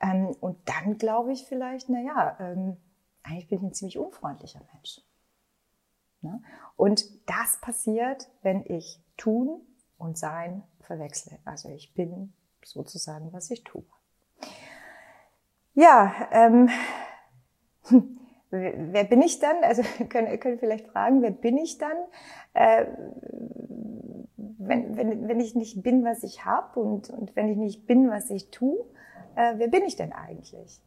Ähm, 0.01 0.35
und 0.41 0.57
dann 0.67 0.97
glaube 0.97 1.31
ich 1.31 1.45
vielleicht, 1.45 1.87
na 1.87 2.01
ja, 2.01 2.37
ähm, 2.41 2.75
eigentlich 3.23 3.47
bin 3.47 3.59
ich 3.59 3.63
ein 3.63 3.73
ziemlich 3.73 3.97
unfreundlicher 3.97 4.59
Mensch. 4.73 4.99
Ne? 6.19 6.43
Und 6.75 7.05
das 7.29 7.61
passiert, 7.61 8.27
wenn 8.41 8.65
ich 8.65 9.01
tun 9.15 9.61
und 9.97 10.17
sein 10.17 10.63
verwechsle. 10.81 11.39
Also 11.45 11.69
ich 11.69 11.93
bin 11.93 12.33
sozusagen, 12.61 13.31
was 13.31 13.49
ich 13.51 13.63
tue. 13.63 13.85
Ja, 15.75 16.13
ähm, 16.31 16.69
wer 18.49 19.03
bin 19.05 19.21
ich 19.21 19.39
dann? 19.39 19.63
Also 19.63 19.81
können, 20.09 20.39
können 20.39 20.59
vielleicht 20.59 20.87
fragen, 20.87 21.21
wer 21.21 21.31
bin 21.31 21.57
ich 21.57 21.77
dann, 21.77 21.97
äh, 22.53 22.85
wenn, 24.37 24.95
wenn, 24.95 25.27
wenn 25.27 25.39
ich 25.39 25.55
nicht 25.55 25.81
bin, 25.81 26.03
was 26.03 26.23
ich 26.23 26.45
habe 26.45 26.79
und, 26.79 27.09
und 27.09 27.35
wenn 27.35 27.49
ich 27.49 27.57
nicht 27.57 27.87
bin, 27.87 28.09
was 28.09 28.29
ich 28.29 28.51
tue, 28.51 28.79
äh, 29.35 29.53
wer 29.57 29.67
bin 29.67 29.83
ich 29.83 29.95
denn 29.95 30.13
eigentlich? 30.13 30.81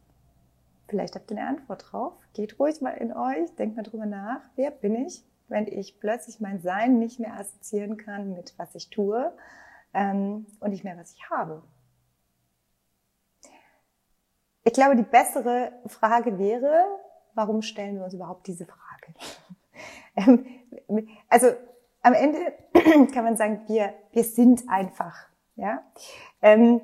Vielleicht 0.87 1.15
habt 1.15 1.31
ihr 1.31 1.37
eine 1.37 1.47
Antwort 1.47 1.91
drauf. 1.91 2.13
Geht 2.33 2.59
ruhig 2.59 2.79
mal 2.81 2.91
in 2.91 3.11
euch, 3.11 3.53
denkt 3.55 3.75
mal 3.75 3.83
drüber 3.83 4.05
nach, 4.05 4.41
wer 4.55 4.71
bin 4.71 4.95
ich, 4.95 5.25
wenn 5.47 5.67
ich 5.67 5.99
plötzlich 5.99 6.39
mein 6.39 6.59
Sein 6.61 6.99
nicht 6.99 7.19
mehr 7.19 7.33
assoziieren 7.39 7.97
kann 7.97 8.33
mit 8.33 8.53
was 8.57 8.75
ich 8.75 8.89
tue 8.89 9.33
ähm, 9.93 10.45
und 10.59 10.69
nicht 10.69 10.83
mehr 10.83 10.97
was 10.97 11.13
ich 11.13 11.29
habe. 11.29 11.63
Ich 14.65 14.73
glaube, 14.73 14.95
die 14.95 15.03
bessere 15.03 15.71
Frage 15.85 16.39
wäre, 16.39 16.85
warum 17.35 17.61
stellen 17.61 17.97
wir 17.97 18.03
uns 18.03 18.15
überhaupt 18.15 18.47
diese 18.47 18.65
Frage? 18.65 19.13
Ähm, 20.17 20.45
also 21.27 21.47
am 22.01 22.13
Ende 22.13 22.39
kann 23.13 23.25
man 23.25 23.35
sagen, 23.35 23.63
wir, 23.67 23.93
wir 24.13 24.23
sind 24.23 24.63
einfach. 24.69 25.27
Ja? 25.57 25.83
Ähm, 26.41 26.79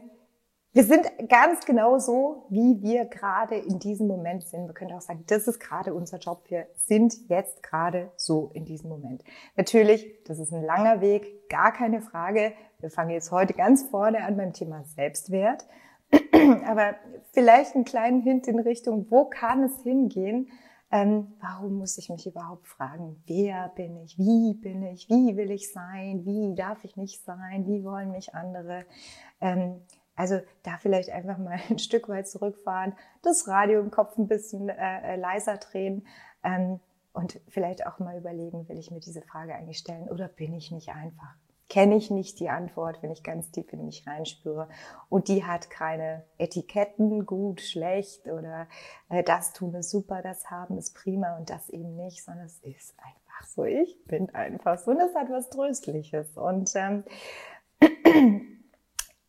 wir 0.74 0.84
sind 0.84 1.10
ganz 1.30 1.66
genau 1.66 1.98
so, 1.98 2.46
wie 2.50 2.82
wir 2.82 3.06
gerade 3.06 3.56
in 3.56 3.80
diesem 3.80 4.08
Moment 4.08 4.44
sind. 4.44 4.68
Wir 4.68 4.74
können 4.74 4.92
auch 4.92 5.02
sagen, 5.02 5.24
das 5.28 5.48
ist 5.48 5.60
gerade 5.60 5.94
unser 5.94 6.18
Job. 6.18 6.44
Wir 6.50 6.68
sind 6.76 7.30
jetzt 7.30 7.64
gerade 7.64 8.12
so 8.18 8.52
in 8.54 8.66
diesem 8.66 8.90
Moment. 8.90 9.24
Natürlich, 9.56 10.24
das 10.26 10.40
ist 10.40 10.52
ein 10.52 10.64
langer 10.64 11.00
Weg, 11.00 11.50
gar 11.50 11.72
keine 11.72 12.02
Frage. 12.02 12.52
Wir 12.80 12.90
fangen 12.90 13.12
jetzt 13.12 13.32
heute 13.32 13.54
ganz 13.54 13.84
vorne 13.84 14.26
an 14.26 14.36
beim 14.36 14.52
Thema 14.52 14.84
Selbstwert. 14.84 15.66
Aber 16.66 16.96
vielleicht 17.32 17.76
einen 17.76 17.86
kleinen 17.86 18.22
Hint 18.22 18.48
in 18.48 18.60
Richtung, 18.60 19.08
wo 19.10 19.26
kann 19.26 19.64
es 19.64 19.82
hingehen? 19.84 20.50
Ähm, 20.92 21.34
warum 21.40 21.76
muss 21.76 21.98
ich 21.98 22.10
mich 22.10 22.28
überhaupt 22.28 22.68
fragen, 22.68 23.24
wer 23.26 23.70
bin 23.70 23.96
ich, 23.98 24.18
wie 24.18 24.54
bin 24.54 24.84
ich, 24.84 25.08
wie 25.10 25.38
will 25.38 25.50
ich 25.50 25.72
sein, 25.72 26.26
wie 26.26 26.54
darf 26.54 26.84
ich 26.84 26.98
nicht 26.98 27.24
sein, 27.24 27.66
wie 27.66 27.86
wollen 27.86 28.12
mich 28.12 28.36
andere? 28.36 28.84
Ähm, 29.40 29.82
also 30.18 30.42
da 30.64 30.78
vielleicht 30.78 31.10
einfach 31.10 31.38
mal 31.38 31.58
ein 31.70 31.80
Stück 31.80 32.10
weit 32.10 32.28
zurückfahren, 32.28 32.94
das 33.22 33.48
Radio 33.48 33.80
im 33.80 33.90
Kopf 33.90 34.18
ein 34.18 34.28
bisschen 34.28 34.68
äh, 34.68 35.14
äh 35.14 35.16
leiser 35.16 35.58
drehen 35.58 36.06
ähm, 36.44 36.82
und 37.14 37.40
vielleicht 37.48 37.88
auch 37.88 38.00
mal 38.00 38.18
überlegen, 38.18 38.68
will 38.68 38.78
ich 38.78 38.92
mir 38.92 39.00
diese 39.00 39.22
Frage 39.22 39.56
eigentlich 39.56 39.78
stellen 39.78 40.10
oder 40.10 40.28
bin 40.28 40.54
ich 40.54 40.72
nicht 40.72 40.90
einfach? 40.90 41.36
Kenne 41.72 41.96
ich 41.96 42.12
nicht 42.12 42.42
die 42.42 42.50
Antwort, 42.50 43.01
wenn 43.01 43.12
ich 43.12 43.24
ganz 43.24 43.50
tief 43.50 43.72
in 43.72 43.86
mich 43.86 44.06
reinspüre. 44.06 44.68
Und 45.08 45.30
die 45.30 45.46
hat 45.46 45.70
keine 45.70 46.25
Etiketten, 46.38 47.25
gut, 47.25 47.62
schlecht 47.62 48.28
oder 48.28 48.68
äh, 49.08 49.24
das 49.24 49.54
tun 49.54 49.74
ist 49.75 49.90
super, 49.90 50.22
das 50.22 50.51
haben 50.51 50.78
ist 50.78 50.94
prima 50.94 51.38
und 51.38 51.50
das 51.50 51.70
eben 51.70 51.96
nicht, 51.96 52.25
sondern 52.25 52.48
es 52.48 52.60
ist 52.60 52.94
einfach 53.00 53.48
so. 53.48 53.63
Ich 53.63 54.04
bin 54.04 54.30
einfach 54.36 54.80
so 54.80 54.92
und 54.92 54.98
das 54.98 55.16
hat 55.16 55.30
was 55.30 55.50
Tröstliches. 55.50 56.36
Und 56.36 56.74
ähm, 56.75 57.06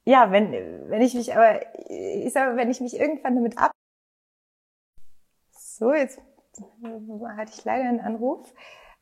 ja, 0.05 0.33
wenn, 0.33 0.51
wenn 0.91 1.01
ich 1.01 1.15
mich 1.15 1.37
aber, 1.37 1.61
ich 1.89 2.33
sage, 2.33 2.57
wenn 2.57 2.73
ich 2.73 2.81
mich 2.81 2.99
irgendwann 2.99 3.37
damit 3.37 3.57
ab... 3.57 3.71
So, 5.53 5.95
jetzt 5.95 6.21
hatte 7.37 7.53
ich 7.57 7.65
leider 7.65 7.89
einen 7.89 8.01
Anruf. 8.01 8.53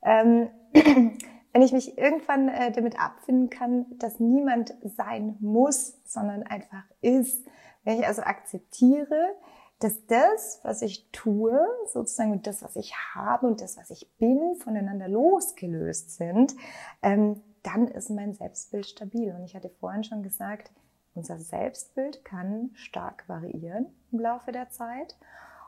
Ähm, 0.03 0.51
wenn 1.53 1.63
ich 1.63 1.73
mich 1.73 1.99
irgendwann 1.99 2.49
äh, 2.49 2.71
damit 2.73 3.01
abfinden 3.01 3.51
kann, 3.51 3.87
dass 3.99 4.21
niemand 4.21 4.75
sein 4.85 5.37
muss, 5.41 5.99
sondern 6.05 6.43
einfach 6.45 6.85
ist, 7.01 7.47
wenn 7.85 7.99
ich 7.99 8.07
also 8.07 8.23
akzeptiere, 8.23 9.35
dass 9.81 10.07
das, 10.07 10.61
was 10.63 10.83
ich 10.83 11.11
tue, 11.11 11.59
sozusagen 11.91 12.43
das, 12.43 12.63
was 12.63 12.77
ich 12.77 12.95
habe 13.15 13.47
und 13.47 13.63
das, 13.63 13.79
was 13.79 13.91
ich 13.91 14.15
bin, 14.19 14.55
voneinander 14.57 15.09
losgelöst 15.09 16.17
sind, 16.17 16.55
ähm, 17.03 17.43
dann 17.63 17.89
ist 17.89 18.11
mein 18.11 18.35
Selbstbild 18.35 18.87
stabil. 18.87 19.35
Und 19.35 19.45
ich 19.45 19.55
hatte 19.55 19.71
vorhin 19.71 20.05
schon 20.05 20.23
gesagt, 20.23 20.71
unser 21.15 21.39
Selbstbild 21.39 22.25
kann 22.25 22.71
stark 22.75 23.29
variieren 23.29 23.87
im 24.13 24.21
Laufe 24.21 24.53
der 24.53 24.71
Zeit. 24.71 25.17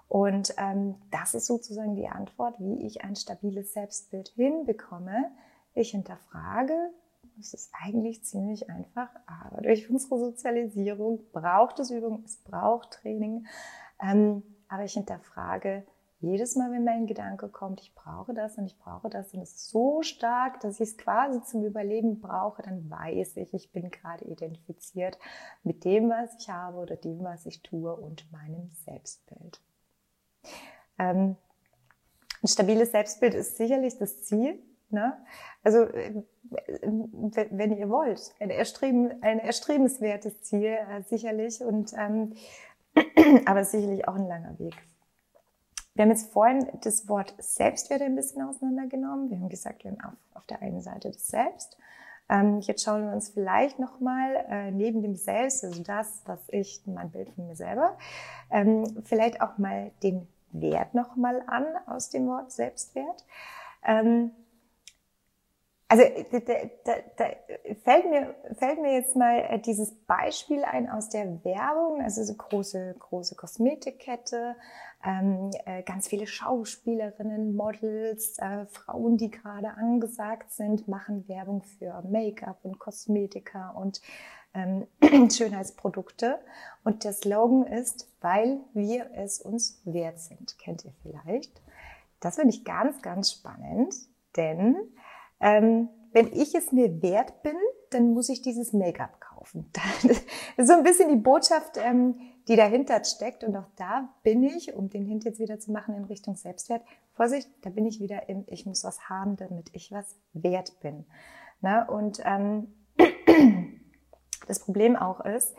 Und 0.09 0.55
ähm, 0.59 0.97
das 1.11 1.35
ist 1.35 1.47
sozusagen 1.47 1.97
die 1.97 2.09
Antwort, 2.09 2.61
wie 2.61 2.87
ich 2.87 3.03
ein 3.03 3.17
stabiles 3.17 3.73
Selbstbild 3.73 4.29
hinbekomme, 4.29 5.31
ich 5.75 5.91
hinterfrage, 5.91 6.93
es 7.41 7.55
ist 7.55 7.73
eigentlich 7.83 8.23
ziemlich 8.25 8.69
einfach, 8.69 9.09
aber 9.26 9.62
durch 9.62 9.88
unsere 9.91 10.19
Sozialisierung 10.19 11.21
braucht 11.33 11.79
es 11.79 11.91
Übung, 11.91 12.23
es 12.25 12.37
braucht 12.37 12.93
Training. 12.93 13.47
Ähm, 14.00 14.43
aber 14.69 14.85
ich 14.85 14.93
hinterfrage 14.93 15.85
jedes 16.21 16.55
Mal, 16.55 16.71
wenn 16.71 16.85
mein 16.85 17.07
Gedanke 17.07 17.49
kommt, 17.49 17.81
ich 17.81 17.95
brauche 17.95 18.33
das 18.33 18.57
und 18.57 18.67
ich 18.67 18.79
brauche 18.79 19.11
das 19.11 19.35
und 19.35 19.41
es 19.41 19.57
ist 19.57 19.71
so 19.71 20.02
stark, 20.02 20.61
dass 20.61 20.79
ich 20.79 20.91
es 20.91 20.97
quasi 20.97 21.43
zum 21.43 21.64
Überleben 21.64 22.21
brauche, 22.21 22.62
dann 22.62 22.88
weiß 22.88 23.37
ich, 23.38 23.52
ich 23.52 23.73
bin 23.73 23.91
gerade 23.91 24.25
identifiziert 24.25 25.19
mit 25.64 25.85
dem, 25.85 26.11
was 26.11 26.37
ich 26.38 26.49
habe 26.49 26.79
oder 26.79 26.95
dem, 26.95 27.25
was 27.25 27.45
ich 27.45 27.61
tue 27.62 27.95
und 27.95 28.31
meinem 28.31 28.71
Selbstbild. 28.85 29.61
Ähm, 30.99 31.37
ein 32.41 32.49
stabiles 32.49 32.93
Selbstbild 32.93 33.35
ist 33.35 33.57
sicherlich 33.57 33.99
das 33.99 34.23
Ziel, 34.23 34.62
Ne? 34.93 35.17
Also 35.65 35.85
äh, 35.85 36.23
wenn 37.51 37.77
ihr 37.77 37.89
wollt, 37.89 38.35
ein, 38.41 38.51
erstreben, 38.51 39.23
ein 39.23 39.39
erstrebenswertes 39.39 40.43
Ziel 40.43 40.77
äh, 40.89 41.03
sicherlich 41.03 41.63
und 41.63 41.93
ähm, 41.97 42.35
aber 43.47 43.65
sicherlich 43.65 44.07
auch 44.07 44.15
ein 44.15 44.29
langer 44.29 44.59
Weg. 44.59 44.75
Wir 45.95 46.05
haben 46.05 46.11
jetzt 46.11 46.33
vorhin 46.33 46.67
das 46.83 47.09
Wort 47.09 47.35
Selbstwert 47.39 48.01
ein 48.01 48.17
bisschen 48.17 48.43
auseinandergenommen. 48.43 49.31
Wir 49.31 49.39
haben 49.39 49.49
gesagt, 49.49 49.85
wir 49.85 49.91
haben 49.91 50.01
auf, 50.01 50.15
auf 50.35 50.47
der 50.47 50.63
einen 50.63 50.81
Seite 50.81 51.11
das 51.11 51.27
Selbst. 51.27 51.77
Ähm, 52.29 52.61
jetzt 52.61 52.83
schauen 52.83 53.07
wir 53.07 53.13
uns 53.13 53.29
vielleicht 53.29 53.79
nochmal 53.79 54.47
äh, 54.49 54.71
neben 54.71 55.03
dem 55.03 55.17
Selbst, 55.17 55.65
also 55.65 55.83
das, 55.83 56.23
was 56.25 56.41
ich, 56.49 56.83
mein 56.87 57.11
Bild 57.11 57.29
von 57.31 57.47
mir 57.47 57.57
selber, 57.57 57.99
ähm, 58.51 59.03
vielleicht 59.05 59.43
auch 59.43 59.59
mal 59.59 59.91
den 60.03 60.27
Wert 60.53 60.95
nochmal 60.95 61.43
an 61.47 61.67
aus 61.87 62.11
dem 62.11 62.27
Wort 62.29 62.53
Selbstwert. 62.53 63.27
Ähm, 63.85 64.31
also 65.93 66.05
da, 66.31 66.39
da, 66.85 66.95
da 67.19 67.25
fällt, 67.85 68.09
mir, 68.09 68.35
fällt 68.55 68.81
mir 68.81 68.95
jetzt 68.95 69.15
mal 69.15 69.41
äh, 69.41 69.59
dieses 69.59 69.95
Beispiel 70.07 70.65
ein 70.65 70.89
aus 70.89 71.11
der 71.11 71.45
Werbung, 71.45 72.01
also 72.01 72.25
so 72.25 72.33
große, 72.33 72.97
große 72.99 73.35
Kosmetikkette, 73.37 74.57
ähm, 75.05 75.51
äh, 75.67 75.83
ganz 75.83 76.09
viele 76.09 76.27
Schauspielerinnen, 76.27 77.55
Models, 77.55 78.39
äh, 78.39 78.65
Frauen, 78.69 79.19
die 79.19 79.31
gerade 79.31 79.69
angesagt 79.69 80.53
sind, 80.53 80.89
machen 80.89 81.29
Werbung 81.29 81.63
für 81.63 82.03
Make-up 82.09 82.61
und 82.63 82.79
Kosmetika 82.79 83.73
und 83.73 84.01
ähm, 84.55 84.87
Schönheitsprodukte. 85.31 86.39
Und 86.85 87.05
der 87.05 87.13
Slogan 87.13 87.67
ist, 87.67 88.09
weil 88.23 88.61
wir 88.73 89.11
es 89.15 89.43
uns 89.43 89.83
wert 89.85 90.21
sind. 90.21 90.57
Kennt 90.59 90.87
ihr 90.87 90.95
vielleicht? 91.03 91.61
Das 92.21 92.37
finde 92.37 92.55
ich 92.55 92.65
ganz, 92.65 93.03
ganz 93.03 93.31
spannend, 93.33 93.95
denn 94.37 94.77
ähm, 95.43 95.89
wenn 96.13 96.29
ich 96.29 96.55
es 96.55 96.73
mir 96.73 97.03
wert 97.03 97.43
bin, 97.43 97.57
dann 97.91 98.13
muss 98.13 98.29
ich 98.29 98.43
dieses 98.43 98.73
Make-up 98.73 99.21
kaufen. 99.21 99.71
Das 100.57 100.67
ist 100.67 100.69
so 100.69 100.75
ein 100.75 100.83
bisschen 100.83 101.09
die 101.09 101.17
Botschaft, 101.17 101.79
ähm, 101.79 102.21
die 102.49 102.57
dahinter 102.57 103.03
steckt. 103.05 103.43
Und 103.45 103.57
auch 103.57 103.69
da 103.77 104.09
bin 104.23 104.43
ich, 104.43 104.75
um 104.75 104.89
den 104.89 105.05
Hint 105.05 105.25
jetzt 105.25 105.41
wieder 105.41 105.59
zu 105.59 105.73
machen 105.73 105.95
in 105.95 106.05
Richtung 106.05 106.37
Selbstwert, 106.37 106.83
Vorsicht, 107.15 107.49
da 107.63 107.71
bin 107.71 107.87
ich 107.87 108.01
wieder 108.01 108.29
im, 108.29 108.45
ich 108.49 108.67
muss 108.67 108.85
was 108.85 109.09
haben, 109.09 109.37
damit 109.37 109.71
ich 109.73 109.91
was 109.91 110.17
wert 110.33 110.79
bin. 110.81 111.05
Na, 111.61 111.89
und 111.89 112.21
ähm, 112.25 112.75
das 114.47 114.61
Problem 114.61 114.97
auch 114.97 115.25
ist, 115.25 115.55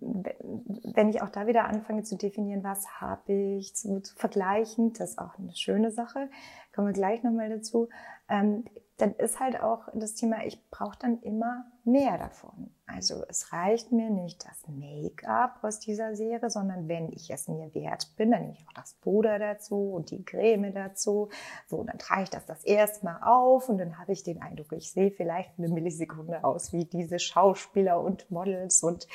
wenn 0.00 1.08
ich 1.08 1.22
auch 1.22 1.28
da 1.28 1.46
wieder 1.46 1.66
anfange 1.66 2.02
zu 2.02 2.16
definieren, 2.16 2.64
was 2.64 3.00
habe 3.00 3.32
ich, 3.32 3.74
zu, 3.76 4.00
zu, 4.00 4.14
vergleichen, 4.16 4.92
das 4.92 5.10
ist 5.10 5.18
auch 5.18 5.38
eine 5.38 5.54
schöne 5.54 5.90
Sache, 5.90 6.28
kommen 6.74 6.88
wir 6.88 6.94
gleich 6.94 7.22
nochmal 7.22 7.48
dazu, 7.48 7.88
ähm, 8.28 8.64
dann 8.96 9.14
ist 9.14 9.40
halt 9.40 9.60
auch 9.60 9.88
das 9.92 10.14
Thema, 10.14 10.44
ich 10.44 10.70
brauche 10.70 10.96
dann 10.98 11.20
immer 11.22 11.64
mehr 11.82 12.16
davon. 12.16 12.70
Also 12.86 13.24
es 13.28 13.52
reicht 13.52 13.90
mir 13.90 14.08
nicht 14.08 14.44
das 14.44 14.68
Make-up 14.68 15.58
aus 15.62 15.80
dieser 15.80 16.14
Serie, 16.14 16.48
sondern 16.48 16.86
wenn 16.86 17.10
ich 17.10 17.30
es 17.30 17.48
mir 17.48 17.74
wert 17.74 18.14
bin, 18.16 18.30
dann 18.30 18.42
nehme 18.42 18.54
ich 18.54 18.68
auch 18.68 18.72
das 18.74 18.94
Puder 18.94 19.38
dazu 19.38 19.92
und 19.92 20.10
die 20.10 20.24
Creme 20.24 20.72
dazu. 20.72 21.28
So, 21.66 21.82
dann 21.82 21.98
trage 21.98 22.24
ich 22.24 22.30
das 22.30 22.46
das 22.46 22.62
erste 22.62 23.04
Mal 23.04 23.20
auf 23.22 23.68
und 23.68 23.78
dann 23.78 23.98
habe 23.98 24.12
ich 24.12 24.22
den 24.22 24.40
Eindruck, 24.40 24.72
ich 24.72 24.92
sehe 24.92 25.10
vielleicht 25.10 25.58
eine 25.58 25.68
Millisekunde 25.68 26.44
aus 26.44 26.72
wie 26.72 26.84
diese 26.84 27.18
Schauspieler 27.18 28.00
und 28.00 28.30
Models 28.30 28.82
und 28.84 29.08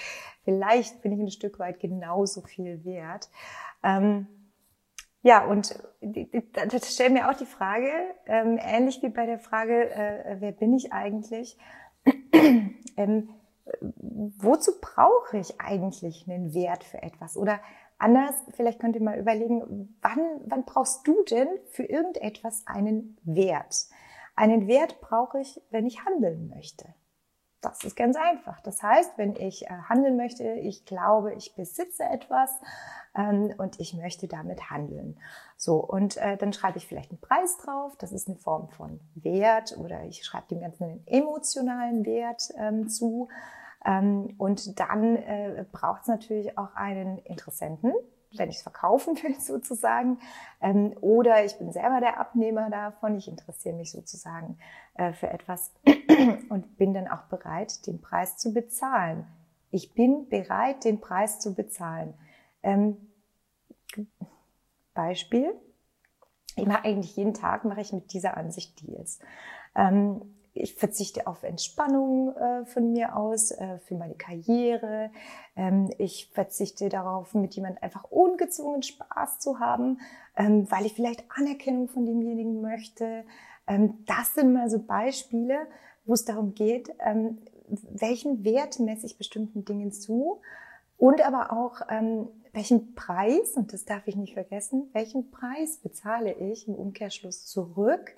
vielleicht 0.43 1.01
bin 1.01 1.13
ich 1.13 1.19
ein 1.19 1.31
Stück 1.31 1.57
weit 1.57 1.79
genauso 1.79 2.41
viel 2.41 2.83
wert. 2.83 3.29
Ähm, 3.81 4.27
ja, 5.29 5.45
und 5.45 5.75
das 6.01 6.91
stellt 6.91 7.13
mir 7.13 7.29
auch 7.29 7.35
die 7.35 7.45
Frage, 7.45 7.91
ähm, 8.25 8.57
ähnlich 8.59 9.03
wie 9.03 9.09
bei 9.09 9.27
der 9.27 9.37
Frage, 9.37 9.91
äh, 9.91 10.37
wer 10.39 10.51
bin 10.51 10.73
ich 10.73 10.91
eigentlich? 10.91 11.55
ähm, 12.97 13.29
wozu 13.83 14.71
brauche 14.81 15.37
ich 15.37 15.61
eigentlich 15.61 16.25
einen 16.27 16.55
Wert 16.55 16.83
für 16.83 17.03
etwas? 17.03 17.37
Oder 17.37 17.59
anders, 17.99 18.33
vielleicht 18.55 18.79
könnt 18.79 18.95
ihr 18.95 19.03
mal 19.03 19.19
überlegen, 19.19 19.95
wann, 20.01 20.41
wann 20.47 20.65
brauchst 20.65 21.05
du 21.07 21.23
denn 21.25 21.47
für 21.69 21.83
irgendetwas 21.83 22.63
einen 22.65 23.15
Wert? 23.21 23.85
Einen 24.35 24.67
Wert 24.67 24.99
brauche 24.99 25.41
ich, 25.41 25.61
wenn 25.69 25.85
ich 25.85 26.05
handeln 26.05 26.49
möchte. 26.49 26.87
Das 27.61 27.83
ist 27.83 27.97
ganz 27.97 28.15
einfach. 28.15 28.61
Das 28.61 28.81
heißt, 28.81 29.17
wenn 29.17 29.35
ich 29.35 29.65
äh, 29.65 29.69
handeln 29.89 30.15
möchte, 30.15 30.43
ich 30.43 30.85
glaube, 30.85 31.33
ich 31.33 31.55
besitze 31.55 32.03
etwas 32.03 32.51
ähm, 33.15 33.53
und 33.57 33.79
ich 33.81 33.93
möchte 33.93 34.27
damit 34.27 34.69
handeln. 34.69 35.17
So, 35.57 35.75
und 35.75 36.15
äh, 36.17 36.37
dann 36.37 36.53
schreibe 36.53 36.77
ich 36.77 36.87
vielleicht 36.87 37.11
einen 37.11 37.19
Preis 37.19 37.57
drauf. 37.57 37.97
Das 37.97 38.13
ist 38.13 38.29
eine 38.29 38.37
Form 38.37 38.69
von 38.69 39.01
Wert 39.15 39.77
oder 39.77 40.05
ich 40.05 40.23
schreibe 40.23 40.47
dem 40.47 40.61
Ganzen 40.61 40.83
einen 40.83 41.07
emotionalen 41.07 42.05
Wert 42.05 42.49
ähm, 42.57 42.87
zu. 42.87 43.27
Ähm, 43.85 44.35
und 44.37 44.79
dann 44.79 45.17
äh, 45.17 45.65
braucht 45.69 46.03
es 46.03 46.07
natürlich 46.07 46.57
auch 46.57 46.73
einen 46.75 47.17
Interessenten, 47.19 47.91
wenn 48.37 48.49
ich 48.49 48.57
es 48.57 48.61
verkaufen 48.61 49.21
will 49.21 49.35
sozusagen. 49.39 50.19
Oder 51.01 51.43
ich 51.43 51.57
bin 51.57 51.71
selber 51.71 51.99
der 51.99 52.19
Abnehmer 52.19 52.69
davon. 52.69 53.17
Ich 53.17 53.27
interessiere 53.27 53.75
mich 53.75 53.91
sozusagen 53.91 54.59
für 55.13 55.29
etwas 55.29 55.71
und 56.49 56.77
bin 56.77 56.93
dann 56.93 57.07
auch 57.07 57.23
bereit, 57.23 57.85
den 57.87 58.01
Preis 58.01 58.37
zu 58.37 58.53
bezahlen. 58.53 59.25
Ich 59.71 59.93
bin 59.93 60.29
bereit, 60.29 60.83
den 60.83 60.99
Preis 60.99 61.39
zu 61.39 61.53
bezahlen. 61.53 62.13
Ähm, 62.63 62.97
Beispiel. 64.93 65.53
Ich 66.55 66.65
mache 66.65 66.85
eigentlich 66.85 67.15
jeden 67.15 67.33
Tag 67.33 67.63
mache 67.63 67.81
ich 67.81 67.93
mit 67.93 68.11
dieser 68.11 68.35
Ansicht 68.35 68.81
Deals. 68.81 69.19
Ähm, 69.75 70.21
ich 70.53 70.75
verzichte 70.75 71.27
auf 71.27 71.43
Entspannung 71.43 72.35
äh, 72.35 72.65
von 72.65 72.91
mir 72.91 73.15
aus, 73.15 73.51
äh, 73.51 73.79
für 73.79 73.95
meine 73.95 74.15
Karriere. 74.15 75.11
Ähm, 75.55 75.89
ich 75.97 76.29
verzichte 76.33 76.89
darauf, 76.89 77.33
mit 77.33 77.55
jemandem 77.55 77.81
einfach 77.83 78.05
ungezwungen 78.05 78.83
Spaß 78.83 79.39
zu 79.39 79.59
haben, 79.59 79.99
ähm, 80.35 80.69
weil 80.69 80.85
ich 80.85 80.93
vielleicht 80.93 81.23
Anerkennung 81.29 81.87
von 81.87 82.05
demjenigen 82.05 82.61
möchte. 82.61 83.23
Ähm, 83.67 84.03
das 84.05 84.33
sind 84.33 84.51
mal 84.51 84.69
so 84.69 84.79
Beispiele, 84.79 85.67
wo 86.05 86.13
es 86.13 86.25
darum 86.25 86.53
geht, 86.53 86.89
ähm, 87.05 87.39
welchen 87.91 88.43
Wert 88.43 88.79
messe 88.79 89.05
ich 89.05 89.17
bestimmten 89.17 89.65
Dingen 89.65 89.91
zu 89.91 90.41
und 90.97 91.21
aber 91.21 91.53
auch, 91.53 91.81
ähm, 91.89 92.27
welchen 92.51 92.95
Preis, 92.95 93.53
und 93.53 93.73
das 93.73 93.85
darf 93.85 94.07
ich 94.07 94.15
nicht 94.15 94.33
vergessen, 94.33 94.89
welchen 94.93 95.29
Preis 95.31 95.77
bezahle 95.77 96.33
ich 96.33 96.67
im 96.67 96.75
Umkehrschluss 96.75 97.45
zurück, 97.45 98.15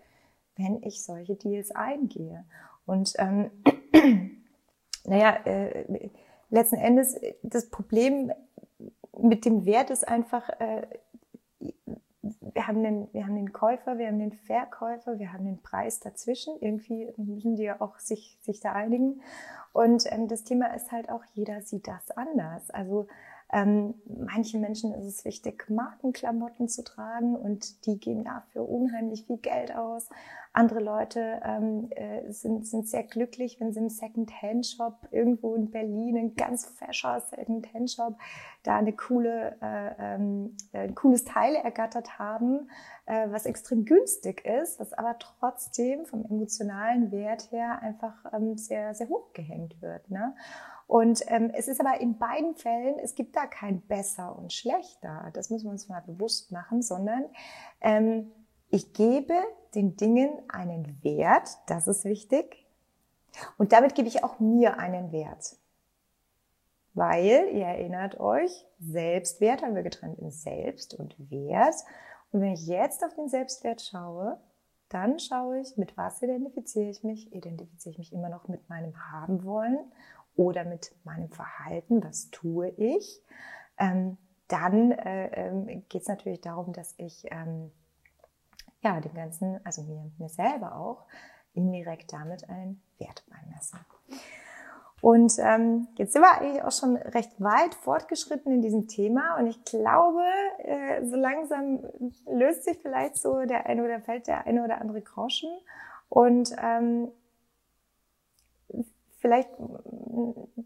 wenn 0.55 0.81
ich 0.83 1.03
solche 1.03 1.35
Deals 1.35 1.71
eingehe. 1.71 2.45
Und 2.85 3.13
ähm, 3.17 3.51
naja, 5.05 5.35
äh, 5.45 6.09
letzten 6.49 6.77
Endes, 6.77 7.19
das 7.43 7.69
Problem 7.69 8.31
mit 9.17 9.45
dem 9.45 9.65
Wert 9.65 9.89
ist 9.89 10.07
einfach, 10.07 10.49
äh, 10.59 10.87
wir 12.39 12.67
haben, 12.67 12.83
den, 12.83 13.07
wir 13.13 13.25
haben 13.25 13.35
den 13.35 13.53
Käufer, 13.53 13.97
wir 13.97 14.07
haben 14.07 14.19
den 14.19 14.31
Verkäufer, 14.31 15.19
wir 15.19 15.33
haben 15.33 15.45
den 15.45 15.61
Preis 15.61 15.99
dazwischen. 15.99 16.55
Irgendwie 16.59 17.11
müssen 17.17 17.55
die 17.55 17.63
ja 17.63 17.79
auch 17.79 17.97
sich, 17.99 18.37
sich 18.41 18.59
da 18.59 18.73
einigen. 18.73 19.21
Und 19.73 20.03
ähm, 20.11 20.27
das 20.27 20.43
Thema 20.43 20.73
ist 20.73 20.91
halt 20.91 21.09
auch, 21.09 21.23
jeder 21.33 21.61
sieht 21.61 21.87
das 21.87 22.11
anders. 22.11 22.69
Also 22.71 23.07
ähm, 23.51 23.95
manchen 24.05 24.61
Menschen 24.61 24.93
ist 24.93 25.05
es 25.05 25.25
wichtig, 25.25 25.69
Markenklamotten 25.69 26.69
zu 26.69 26.83
tragen 26.83 27.35
und 27.35 27.85
die 27.85 27.99
geben 27.99 28.23
dafür 28.23 28.67
unheimlich 28.67 29.25
viel 29.25 29.37
Geld 29.37 29.75
aus. 29.75 30.07
Andere 30.53 30.81
Leute 30.81 31.41
ähm, 31.45 31.89
äh, 31.91 32.29
sind, 32.31 32.67
sind 32.67 32.87
sehr 32.87 33.03
glücklich, 33.03 33.59
wenn 33.59 33.71
sie 33.71 33.79
im 33.79 33.89
Second-Hand-Shop 33.89 35.07
irgendwo 35.11 35.55
in 35.55 35.71
Berlin, 35.71 36.17
ein 36.17 36.35
ganz 36.35 36.65
fescher 36.65 37.21
Second-Hand-Shop, 37.21 38.17
da 38.63 38.75
eine 38.75 38.93
coole, 38.93 39.57
äh, 39.61 40.15
ähm, 40.15 40.57
ein 40.73 40.93
cooles 40.95 41.23
Teil 41.23 41.55
ergattert 41.55 42.19
haben, 42.19 42.69
äh, 43.05 43.29
was 43.31 43.45
extrem 43.45 43.85
günstig 43.85 44.45
ist, 44.45 44.79
was 44.79 44.91
aber 44.93 45.17
trotzdem 45.19 46.05
vom 46.05 46.25
emotionalen 46.25 47.11
Wert 47.11 47.51
her 47.51 47.81
einfach 47.81 48.25
ähm, 48.33 48.57
sehr, 48.57 48.93
sehr 48.93 49.07
hoch 49.07 49.31
gehängt 49.33 49.81
wird. 49.81 50.09
Ne? 50.09 50.35
Und 50.91 51.23
ähm, 51.27 51.51
es 51.53 51.69
ist 51.69 51.79
aber 51.79 52.01
in 52.01 52.17
beiden 52.17 52.53
Fällen, 52.53 52.99
es 52.99 53.15
gibt 53.15 53.37
da 53.37 53.45
kein 53.45 53.79
besser 53.79 54.37
und 54.37 54.51
schlechter. 54.51 55.29
Das 55.31 55.49
müssen 55.49 55.67
wir 55.67 55.71
uns 55.71 55.87
mal 55.87 56.01
bewusst 56.01 56.51
machen, 56.51 56.81
sondern 56.81 57.29
ähm, 57.79 58.29
ich 58.67 58.91
gebe 58.91 59.33
den 59.73 59.95
Dingen 59.95 60.33
einen 60.49 61.01
Wert, 61.01 61.47
das 61.67 61.87
ist 61.87 62.03
wichtig. 62.03 62.67
Und 63.57 63.71
damit 63.71 63.95
gebe 63.95 64.09
ich 64.09 64.25
auch 64.25 64.41
mir 64.41 64.79
einen 64.79 65.13
Wert. 65.13 65.55
Weil, 66.93 67.47
ihr 67.53 67.67
erinnert 67.67 68.19
euch, 68.19 68.67
Selbstwert 68.81 69.61
haben 69.61 69.75
wir 69.75 69.83
getrennt 69.83 70.19
in 70.19 70.29
Selbst 70.29 70.93
und 70.93 71.15
Wert. 71.31 71.75
Und 72.33 72.41
wenn 72.41 72.51
ich 72.51 72.67
jetzt 72.67 73.01
auf 73.05 73.13
den 73.13 73.29
Selbstwert 73.29 73.81
schaue, 73.81 74.41
dann 74.89 75.19
schaue 75.19 75.61
ich, 75.61 75.77
mit 75.77 75.95
was 75.95 76.21
identifiziere 76.21 76.89
ich 76.89 77.01
mich? 77.01 77.33
Identifiziere 77.33 77.93
ich 77.93 77.97
mich 77.97 78.11
immer 78.11 78.27
noch 78.27 78.49
mit 78.49 78.67
meinem 78.67 79.09
Haben 79.09 79.45
wollen 79.45 79.79
oder 80.35 80.63
mit 80.65 80.93
meinem 81.03 81.29
Verhalten, 81.29 82.03
was 82.03 82.29
tue 82.31 82.69
ich, 82.69 83.21
ähm, 83.77 84.17
dann 84.47 84.91
äh, 84.91 85.27
ähm, 85.27 85.85
geht 85.89 86.01
es 86.01 86.07
natürlich 86.07 86.41
darum, 86.41 86.73
dass 86.73 86.93
ich 86.97 87.25
ähm, 87.31 87.71
ja 88.81 88.99
den 88.99 89.13
ganzen, 89.13 89.59
also 89.65 89.83
mir, 89.83 90.11
mir 90.17 90.29
selber 90.29 90.75
auch, 90.75 91.05
indirekt 91.53 92.13
damit 92.13 92.49
einen 92.49 92.81
Wert 92.97 93.23
beimesse. 93.29 93.77
Und 95.01 95.33
ähm, 95.39 95.87
jetzt 95.95 96.13
sind 96.13 96.21
wir 96.21 96.39
eigentlich 96.39 96.63
auch 96.63 96.71
schon 96.71 96.95
recht 96.95 97.41
weit 97.41 97.73
fortgeschritten 97.73 98.51
in 98.53 98.61
diesem 98.61 98.87
Thema 98.87 99.35
und 99.37 99.47
ich 99.47 99.63
glaube, 99.65 100.21
äh, 100.59 101.03
so 101.05 101.15
langsam 101.15 101.79
löst 102.31 102.65
sich 102.65 102.77
vielleicht 102.77 103.17
so 103.17 103.43
der 103.45 103.65
eine 103.65 103.83
oder 103.83 103.99
fällt 103.99 104.27
der 104.27 104.45
eine 104.45 104.63
oder 104.63 104.79
andere 104.79 105.01
Groschen 105.01 105.49
und 106.07 106.55
ähm, 106.61 107.11
vielleicht, 109.21 109.49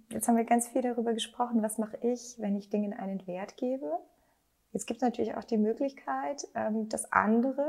jetzt 0.09 0.27
haben 0.27 0.37
wir 0.37 0.45
ganz 0.45 0.69
viel 0.69 0.81
darüber 0.81 1.13
gesprochen, 1.13 1.61
was 1.61 1.77
mache 1.77 1.97
ich, 2.01 2.35
wenn 2.39 2.55
ich 2.55 2.69
Dingen 2.69 2.93
einen 2.93 3.27
Wert 3.27 3.57
gebe. 3.57 3.99
Jetzt 4.71 4.87
gibt 4.87 4.97
es 4.97 5.03
natürlich 5.03 5.35
auch 5.35 5.43
die 5.43 5.57
Möglichkeit, 5.57 6.47
ähm, 6.55 6.89
dass 6.89 7.11
andere 7.11 7.65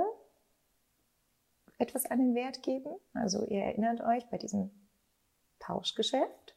etwas 1.79 2.07
einen 2.07 2.35
Wert 2.35 2.63
geben. 2.63 2.91
Also 3.13 3.47
ihr 3.47 3.63
erinnert 3.63 4.01
euch 4.01 4.27
bei 4.31 4.39
diesem 4.39 4.71
Tauschgeschäft, 5.59 6.57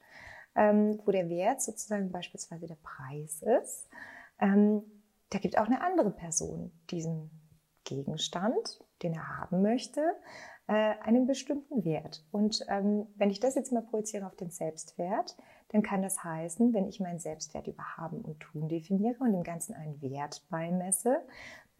ähm, 0.56 1.02
wo 1.06 1.12
der 1.12 1.30
Wert 1.30 1.62
sozusagen 1.62 2.12
beispielsweise 2.12 2.68
der 2.68 2.78
Preis 2.82 3.42
ist. 3.42 3.90
Ähm, 4.40 4.84
da 5.30 5.40
gibt 5.40 5.58
auch 5.58 5.66
eine 5.66 5.82
andere 5.82 6.12
Person 6.12 6.72
diesen 6.90 7.30
Gegenstand, 7.84 8.80
den 9.04 9.14
er 9.14 9.38
haben 9.38 9.62
möchte, 9.62 10.02
äh, 10.68 10.94
einen 11.02 11.26
bestimmten 11.26 11.84
Wert. 11.84 12.24
Und 12.32 12.64
ähm, 12.68 13.08
wenn 13.16 13.32
ich 13.32 13.40
das 13.40 13.56
jetzt 13.56 13.72
mal 13.72 13.82
projiziere 13.82 14.28
auf 14.28 14.36
den 14.36 14.52
Selbstwert, 14.52 15.36
dann 15.70 15.82
kann 15.82 16.02
das 16.02 16.24
heißen, 16.24 16.74
wenn 16.74 16.88
ich 16.88 17.00
meinen 17.00 17.20
Selbstwert 17.20 17.68
über 17.68 17.98
Haben 17.98 18.22
und 18.22 18.40
Tun 18.40 18.70
definiere 18.70 19.18
und 19.20 19.34
dem 19.34 19.44
Ganzen 19.44 19.74
einen 19.74 20.02
Wert 20.02 20.44
beimesse, 20.50 21.22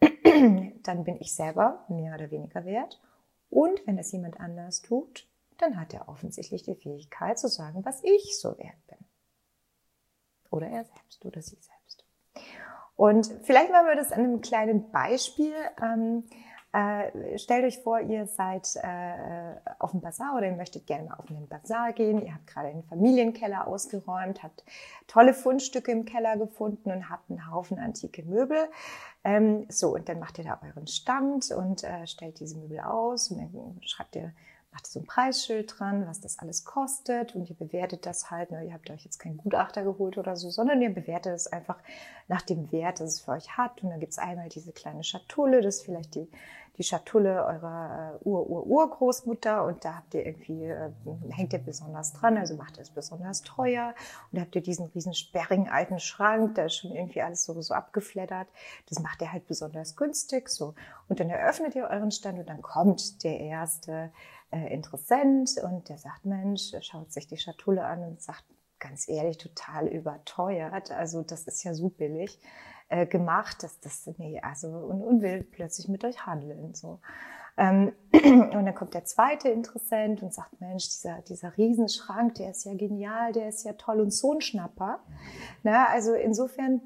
dann 0.00 1.04
bin 1.04 1.16
ich 1.20 1.34
selber 1.34 1.84
mehr 1.88 2.14
oder 2.14 2.30
weniger 2.30 2.64
wert. 2.64 3.00
Und 3.48 3.84
wenn 3.86 3.96
das 3.96 4.12
jemand 4.12 4.40
anders 4.40 4.82
tut, 4.82 5.28
dann 5.58 5.78
hat 5.78 5.92
er 5.92 6.08
offensichtlich 6.08 6.62
die 6.62 6.74
Fähigkeit 6.74 7.38
zu 7.38 7.48
sagen, 7.48 7.84
was 7.84 8.02
ich 8.02 8.38
so 8.38 8.56
wert 8.58 8.86
bin. 8.86 8.98
Oder 10.50 10.68
er 10.68 10.84
selbst 10.84 11.24
oder 11.24 11.42
sie 11.42 11.56
selbst. 11.56 12.04
Und 12.96 13.32
vielleicht 13.42 13.70
machen 13.70 13.86
wir 13.86 13.96
das 13.96 14.12
an 14.12 14.20
einem 14.20 14.40
kleinen 14.40 14.90
Beispiel. 14.90 15.54
Ähm, 15.82 16.24
äh, 16.72 17.36
stellt 17.36 17.64
euch 17.64 17.78
vor, 17.80 18.00
ihr 18.00 18.26
seid 18.26 18.76
äh, 18.76 19.54
auf 19.80 19.90
dem 19.90 20.00
Bazar 20.00 20.36
oder 20.36 20.46
ihr 20.46 20.56
möchtet 20.56 20.86
gerne 20.86 21.08
mal 21.08 21.14
auf 21.16 21.28
einen 21.28 21.48
Bazar 21.48 21.92
gehen. 21.92 22.22
Ihr 22.24 22.32
habt 22.32 22.46
gerade 22.46 22.68
einen 22.68 22.84
Familienkeller 22.84 23.66
ausgeräumt, 23.66 24.42
habt 24.44 24.64
tolle 25.08 25.34
Fundstücke 25.34 25.90
im 25.90 26.04
Keller 26.04 26.36
gefunden 26.36 26.92
und 26.92 27.10
habt 27.10 27.28
einen 27.28 27.50
Haufen 27.50 27.78
antike 27.78 28.22
Möbel. 28.22 28.68
Ähm, 29.24 29.66
so, 29.68 29.94
und 29.94 30.08
dann 30.08 30.20
macht 30.20 30.38
ihr 30.38 30.44
da 30.44 30.60
euren 30.62 30.86
Stand 30.86 31.50
und 31.50 31.82
äh, 31.82 32.06
stellt 32.06 32.38
diese 32.38 32.56
Möbel 32.56 32.80
aus 32.80 33.30
und 33.30 33.38
dann 33.38 33.82
schreibt 33.82 34.14
ihr 34.14 34.32
macht 34.72 34.86
so 34.86 35.00
ein 35.00 35.06
Preisschild 35.06 35.78
dran, 35.78 36.06
was 36.06 36.20
das 36.20 36.38
alles 36.38 36.64
kostet 36.64 37.34
und 37.34 37.48
ihr 37.50 37.56
bewertet 37.56 38.06
das 38.06 38.30
halt. 38.30 38.50
Ne, 38.50 38.64
ihr 38.64 38.72
habt 38.72 38.90
euch 38.90 39.04
jetzt 39.04 39.18
keinen 39.18 39.38
Gutachter 39.38 39.82
geholt 39.82 40.16
oder 40.16 40.36
so, 40.36 40.50
sondern 40.50 40.80
ihr 40.80 40.94
bewertet 40.94 41.34
es 41.34 41.46
einfach 41.46 41.78
nach 42.28 42.42
dem 42.42 42.70
Wert, 42.70 43.00
das 43.00 43.14
es 43.14 43.20
für 43.20 43.32
euch 43.32 43.56
hat. 43.56 43.82
Und 43.82 43.90
dann 43.90 44.00
gibt's 44.00 44.18
einmal 44.18 44.48
diese 44.48 44.72
kleine 44.72 45.02
Schatulle, 45.02 45.60
das 45.60 45.76
ist 45.76 45.84
vielleicht 45.84 46.14
die, 46.14 46.28
die 46.78 46.84
Schatulle 46.84 47.44
eurer 47.44 48.14
äh, 48.14 48.24
Ur-Ur-Urgroßmutter 48.24 49.64
und 49.64 49.84
da 49.84 49.96
habt 49.96 50.14
ihr 50.14 50.24
irgendwie, 50.24 50.64
äh, 50.64 50.90
hängt 51.28 51.52
ihr 51.52 51.58
besonders 51.58 52.12
dran, 52.14 52.38
also 52.38 52.54
macht 52.54 52.78
es 52.78 52.90
besonders 52.90 53.42
teuer. 53.42 53.94
Und 54.30 54.38
da 54.38 54.42
habt 54.42 54.54
ihr 54.54 54.62
diesen 54.62 54.86
riesen 54.86 55.12
sperrigen 55.12 55.68
alten 55.68 55.98
Schrank, 55.98 56.54
da 56.54 56.64
ist 56.64 56.76
schon 56.76 56.92
irgendwie 56.92 57.22
alles 57.22 57.44
so, 57.44 57.60
so 57.60 57.74
abgeflattert. 57.74 58.48
Das 58.88 59.00
macht 59.00 59.20
ihr 59.20 59.32
halt 59.32 59.46
besonders 59.46 59.96
günstig, 59.96 60.48
so. 60.48 60.74
Und 61.08 61.20
dann 61.20 61.28
eröffnet 61.28 61.74
ihr 61.74 61.88
euren 61.88 62.12
Stand 62.12 62.38
und 62.38 62.48
dann 62.48 62.62
kommt 62.62 63.24
der 63.24 63.40
erste 63.40 64.10
äh, 64.50 64.72
Interessent 64.72 65.50
und 65.62 65.88
der 65.88 65.98
sagt, 65.98 66.24
Mensch, 66.24 66.72
schaut 66.80 67.12
sich 67.12 67.26
die 67.26 67.36
Schatulle 67.36 67.84
an 67.84 68.02
und 68.02 68.22
sagt, 68.22 68.44
ganz 68.78 69.08
ehrlich, 69.08 69.38
total 69.38 69.86
überteuert. 69.88 70.90
Also 70.90 71.22
das 71.22 71.46
ist 71.46 71.64
ja 71.64 71.74
so 71.74 71.88
billig. 71.90 72.40
äh, 72.90 73.06
gemacht, 73.06 73.62
dass 73.62 73.80
das, 73.80 74.10
nee, 74.18 74.40
also, 74.42 74.68
und, 74.68 75.02
und 75.02 75.22
will 75.22 75.44
plötzlich 75.44 75.88
mit 75.88 76.04
euch 76.04 76.26
handeln, 76.26 76.74
so. 76.74 77.00
Ähm, 77.56 77.92
und 78.12 78.52
dann 78.52 78.74
kommt 78.74 78.94
der 78.94 79.04
zweite 79.04 79.48
Interessent 79.48 80.22
und 80.22 80.34
sagt, 80.34 80.60
Mensch, 80.60 80.88
dieser, 80.88 81.22
dieser 81.22 81.56
Riesenschrank, 81.56 82.34
der 82.34 82.50
ist 82.50 82.64
ja 82.64 82.74
genial, 82.74 83.32
der 83.32 83.48
ist 83.48 83.64
ja 83.64 83.74
toll 83.74 84.00
und 84.00 84.12
so 84.12 84.34
ein 84.34 84.40
Schnapper. 84.40 85.00
Na, 85.62 85.86
also 85.86 86.14
insofern 86.14 86.80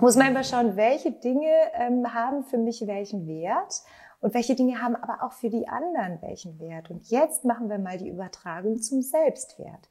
muss 0.00 0.16
man 0.16 0.28
immer 0.28 0.44
schauen, 0.44 0.76
welche 0.76 1.12
Dinge 1.12 1.50
ähm, 1.74 2.14
haben 2.14 2.44
für 2.44 2.58
mich 2.58 2.86
welchen 2.86 3.26
Wert 3.26 3.82
und 4.22 4.34
welche 4.34 4.54
Dinge 4.54 4.80
haben 4.80 4.96
aber 4.96 5.24
auch 5.24 5.32
für 5.32 5.50
die 5.50 5.68
anderen 5.68 6.22
welchen 6.22 6.58
Wert. 6.58 6.90
Und 6.90 7.10
jetzt 7.10 7.44
machen 7.44 7.68
wir 7.68 7.78
mal 7.78 7.98
die 7.98 8.08
Übertragung 8.08 8.80
zum 8.80 9.02
Selbstwert. 9.02 9.88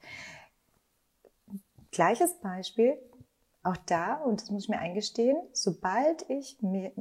Gleiches 1.92 2.40
Beispiel, 2.40 2.98
auch 3.62 3.76
da, 3.76 4.14
und 4.14 4.40
das 4.40 4.50
muss 4.50 4.64
ich 4.64 4.68
mir 4.70 4.78
eingestehen, 4.78 5.36
sobald 5.52 6.28
ich 6.30 6.60
mir 6.62 6.92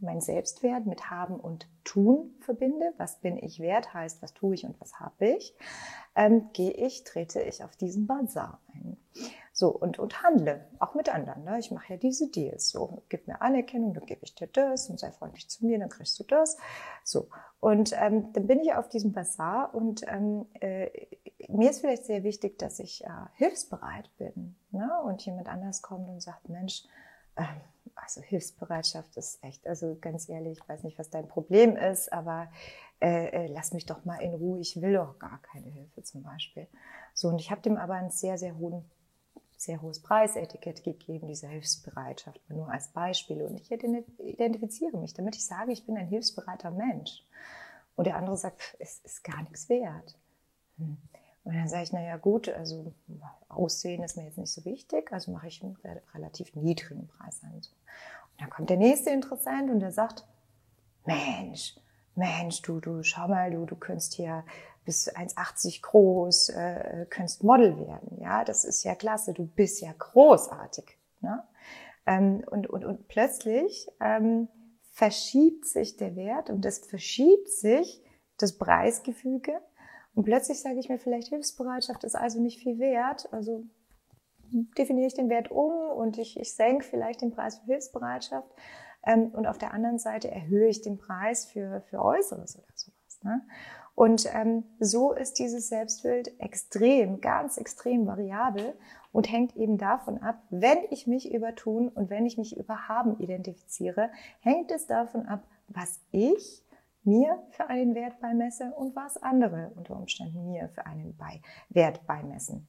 mein 0.00 0.20
Selbstwert 0.20 0.84
mit 0.84 1.08
haben 1.10 1.36
und 1.36 1.68
tun 1.84 2.34
verbinde, 2.40 2.92
was 2.98 3.20
bin 3.20 3.38
ich 3.38 3.60
wert, 3.60 3.94
heißt, 3.94 4.20
was 4.20 4.34
tue 4.34 4.54
ich 4.54 4.64
und 4.64 4.78
was 4.80 4.98
habe 4.98 5.28
ich, 5.28 5.54
ähm, 6.16 6.50
gehe 6.52 6.72
ich, 6.72 7.04
trete 7.04 7.40
ich 7.40 7.64
auf 7.64 7.76
diesen 7.76 8.06
Bazar 8.06 8.60
ein. 8.74 8.96
So, 9.60 9.68
und, 9.68 9.98
und 9.98 10.22
handle, 10.22 10.64
auch 10.78 10.94
mit 10.94 11.14
anderen. 11.14 11.44
Ne? 11.44 11.58
Ich 11.58 11.70
mache 11.70 11.92
ja 11.92 11.98
diese 11.98 12.30
Deals. 12.30 12.70
So, 12.70 13.02
gib 13.10 13.28
mir 13.28 13.42
Anerkennung, 13.42 13.92
dann 13.92 14.06
gebe 14.06 14.22
ich 14.24 14.34
dir 14.34 14.46
das 14.46 14.88
und 14.88 14.98
sei 14.98 15.12
freundlich 15.12 15.50
zu 15.50 15.66
mir, 15.66 15.78
dann 15.78 15.90
kriegst 15.90 16.18
du 16.18 16.24
das. 16.24 16.56
So, 17.04 17.28
und 17.60 17.92
ähm, 17.94 18.32
dann 18.32 18.46
bin 18.46 18.60
ich 18.60 18.72
auf 18.72 18.88
diesem 18.88 19.12
Bazar 19.12 19.74
und 19.74 20.02
ähm, 20.08 20.46
äh, 20.60 20.88
mir 21.48 21.68
ist 21.68 21.80
vielleicht 21.80 22.06
sehr 22.06 22.24
wichtig, 22.24 22.58
dass 22.58 22.78
ich 22.78 23.04
äh, 23.04 23.08
hilfsbereit 23.34 24.10
bin. 24.16 24.56
Ne? 24.70 24.90
Und 25.04 25.26
jemand 25.26 25.46
anders 25.46 25.82
kommt 25.82 26.08
und 26.08 26.22
sagt, 26.22 26.48
Mensch, 26.48 26.84
äh, 27.36 27.44
also 27.96 28.22
Hilfsbereitschaft 28.22 29.14
ist 29.18 29.44
echt, 29.44 29.66
also 29.66 29.98
ganz 30.00 30.26
ehrlich, 30.30 30.58
ich 30.58 30.66
weiß 30.66 30.84
nicht, 30.84 30.98
was 30.98 31.10
dein 31.10 31.28
Problem 31.28 31.76
ist, 31.76 32.14
aber 32.14 32.48
äh, 33.02 33.26
äh, 33.26 33.46
lass 33.48 33.74
mich 33.74 33.84
doch 33.84 34.06
mal 34.06 34.22
in 34.22 34.32
Ruhe, 34.32 34.58
ich 34.58 34.80
will 34.80 34.94
doch 34.94 35.18
gar 35.18 35.38
keine 35.42 35.66
Hilfe 35.66 36.02
zum 36.02 36.22
Beispiel. 36.22 36.66
So, 37.12 37.28
und 37.28 37.42
ich 37.42 37.50
habe 37.50 37.60
dem 37.60 37.76
aber 37.76 37.92
einen 37.92 38.10
sehr, 38.10 38.38
sehr 38.38 38.56
hohen 38.56 38.90
sehr 39.60 39.82
hohes 39.82 40.00
Preisetikett 40.00 40.82
gegeben, 40.82 41.28
diese 41.28 41.46
Hilfsbereitschaft, 41.46 42.40
nur 42.48 42.70
als 42.70 42.88
Beispiel. 42.88 43.42
Und 43.42 43.60
ich 43.60 43.70
identifiziere 43.70 44.96
mich, 44.96 45.12
damit 45.12 45.36
ich 45.36 45.44
sage, 45.44 45.72
ich 45.72 45.84
bin 45.84 45.98
ein 45.98 46.06
hilfsbereiter 46.06 46.70
Mensch. 46.70 47.22
Und 47.94 48.06
der 48.06 48.16
andere 48.16 48.38
sagt, 48.38 48.76
es 48.78 49.00
ist 49.00 49.22
gar 49.22 49.42
nichts 49.42 49.68
wert. 49.68 50.16
Hm. 50.78 50.96
Und 51.44 51.54
dann 51.54 51.68
sage 51.68 51.82
ich, 51.82 51.92
naja 51.92 52.16
gut, 52.16 52.48
also 52.48 52.94
Aussehen 53.48 54.02
ist 54.02 54.16
mir 54.16 54.24
jetzt 54.24 54.38
nicht 54.38 54.52
so 54.52 54.64
wichtig, 54.64 55.12
also 55.12 55.30
mache 55.30 55.48
ich 55.48 55.62
einen 55.62 55.76
relativ 56.14 56.54
niedrigen 56.54 57.08
Preis 57.08 57.42
an. 57.42 57.52
Und 57.52 57.70
dann 58.38 58.48
kommt 58.48 58.70
der 58.70 58.76
nächste 58.78 59.10
Interessent 59.10 59.70
und 59.70 59.80
der 59.80 59.92
sagt, 59.92 60.24
Mensch, 61.04 61.76
Mensch, 62.14 62.62
du, 62.62 62.80
du, 62.80 63.02
schau 63.02 63.28
mal, 63.28 63.50
du, 63.50 63.64
du 63.64 63.76
könntest 63.76 64.14
hier 64.14 64.44
bis 64.84 65.08
1,80 65.14 65.82
groß, 65.82 66.48
äh, 66.50 67.06
könntest 67.08 67.44
Model 67.44 67.78
werden. 67.78 68.18
Ja, 68.20 68.44
das 68.44 68.64
ist 68.64 68.82
ja 68.84 68.94
klasse, 68.94 69.34
du 69.34 69.46
bist 69.46 69.80
ja 69.80 69.92
großartig. 69.98 70.98
Ne? 71.20 71.42
Ähm, 72.06 72.42
und, 72.50 72.68
und, 72.68 72.84
und 72.84 73.08
plötzlich 73.08 73.88
ähm, 74.00 74.48
verschiebt 74.92 75.66
sich 75.66 75.96
der 75.96 76.16
Wert 76.16 76.50
und 76.50 76.64
es 76.64 76.78
verschiebt 76.78 77.48
sich 77.48 78.02
das 78.38 78.56
Preisgefüge 78.56 79.60
und 80.14 80.24
plötzlich 80.24 80.60
sage 80.60 80.78
ich 80.78 80.88
mir, 80.88 80.98
vielleicht 80.98 81.28
Hilfsbereitschaft 81.28 82.04
ist 82.04 82.16
also 82.16 82.40
nicht 82.40 82.60
viel 82.60 82.78
wert. 82.78 83.32
Also 83.32 83.64
definiere 84.76 85.06
ich 85.06 85.14
den 85.14 85.30
Wert 85.30 85.50
um 85.50 85.72
und 85.72 86.18
ich, 86.18 86.38
ich 86.38 86.54
senke 86.54 86.84
vielleicht 86.84 87.22
den 87.22 87.30
Preis 87.30 87.58
für 87.58 87.66
Hilfsbereitschaft. 87.66 88.48
Ähm, 89.04 89.30
und 89.32 89.46
auf 89.46 89.58
der 89.58 89.72
anderen 89.72 89.98
Seite 89.98 90.30
erhöhe 90.30 90.68
ich 90.68 90.82
den 90.82 90.98
Preis 90.98 91.46
für, 91.46 91.82
für 91.82 92.02
Äußeres 92.02 92.56
oder 92.56 92.72
sowas. 92.74 93.20
Ne? 93.22 93.42
Und 93.94 94.26
ähm, 94.34 94.64
so 94.78 95.12
ist 95.12 95.38
dieses 95.38 95.68
Selbstbild 95.68 96.40
extrem, 96.40 97.20
ganz 97.20 97.58
extrem 97.58 98.06
variabel 98.06 98.74
und 99.12 99.30
hängt 99.30 99.56
eben 99.56 99.76
davon 99.76 100.22
ab, 100.22 100.42
wenn 100.50 100.78
ich 100.90 101.06
mich 101.06 101.32
über 101.32 101.54
Tun 101.54 101.88
und 101.88 102.10
wenn 102.10 102.24
ich 102.24 102.38
mich 102.38 102.56
über 102.56 102.88
Haben 102.88 103.18
identifiziere, 103.18 104.10
hängt 104.40 104.70
es 104.70 104.86
davon 104.86 105.26
ab, 105.26 105.42
was 105.68 106.00
ich 106.12 106.64
mir 107.02 107.42
für 107.50 107.68
einen 107.68 107.94
Wert 107.94 108.20
beimesse 108.20 108.72
und 108.76 108.94
was 108.94 109.22
andere 109.22 109.72
unter 109.76 109.96
Umständen 109.96 110.50
mir 110.50 110.68
für 110.68 110.86
einen 110.86 111.18
Wert 111.68 112.06
beimessen. 112.06 112.68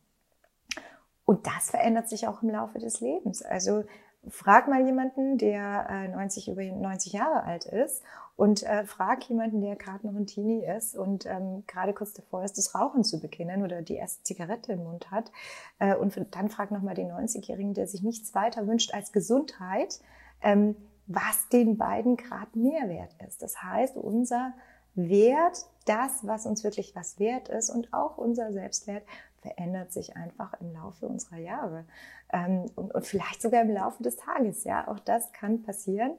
Und 1.26 1.48
das 1.48 1.70
verändert 1.70 2.10
sich 2.10 2.28
auch 2.28 2.42
im 2.42 2.50
Laufe 2.50 2.80
des 2.80 3.00
Lebens. 3.00 3.42
Also 3.42 3.84
frag 4.30 4.68
mal 4.68 4.86
jemanden, 4.86 5.38
der 5.38 6.10
90 6.10 6.48
äh, 6.48 6.52
über 6.52 6.64
90 6.64 7.14
Jahre 7.14 7.44
alt 7.44 7.66
ist 7.66 8.04
und 8.36 8.64
äh, 8.64 8.86
frag 8.86 9.24
jemanden, 9.26 9.62
der 9.62 9.76
gerade 9.76 10.06
noch 10.06 10.16
ein 10.16 10.28
Teenie 10.28 10.66
ist 10.66 10.96
und 10.96 11.26
ähm, 11.26 11.64
gerade 11.68 11.94
kurz 11.94 12.14
davor 12.14 12.44
ist, 12.44 12.58
das 12.58 12.76
Rauchen 12.76 13.04
zu 13.04 13.20
beginnen 13.20 13.64
oder 13.64 13.82
die 13.82 13.96
erste 13.96 14.24
Zigarette 14.24 14.74
im 14.74 14.84
Mund 14.84 15.12
hat. 15.12 15.32
Äh, 15.80 15.96
und 15.96 16.20
dann 16.32 16.50
frag 16.50 16.72
nochmal 16.72 16.96
den 16.96 17.12
90-Jährigen, 17.12 17.74
der 17.74 17.88
sich 17.88 18.04
nichts 18.04 18.36
weiter 18.36 18.68
wünscht 18.68 18.94
als 18.94 19.12
Gesundheit. 19.12 20.00
Ähm, 20.42 20.76
was 21.08 21.50
den 21.50 21.78
beiden 21.78 22.16
gerade 22.16 22.58
mehr 22.58 22.88
wert 22.90 23.16
ist. 23.28 23.42
Das 23.42 23.62
heißt, 23.62 23.98
unser 23.98 24.54
Wert, 24.96 25.66
das, 25.86 26.26
was 26.26 26.46
uns 26.46 26.64
wirklich 26.64 26.96
was 26.96 27.20
wert 27.20 27.50
ist 27.50 27.70
und 27.70 27.94
auch 27.94 28.18
unser 28.18 28.52
Selbstwert 28.52 29.04
verändert 29.42 29.92
sich 29.92 30.16
einfach 30.16 30.54
im 30.62 30.72
Laufe 30.74 31.08
unserer 31.08 31.38
Jahre 31.38 31.86
ähm, 32.32 32.66
und, 32.76 32.94
und, 32.94 33.06
vielleicht 33.06 33.42
sogar 33.42 33.62
im 33.62 33.72
Laufe 33.72 34.04
des 34.04 34.16
Tages. 34.16 34.64
Ja, 34.64 34.88
auch 34.88 35.00
das 35.00 35.32
kann 35.34 35.64
passieren. 35.64 36.14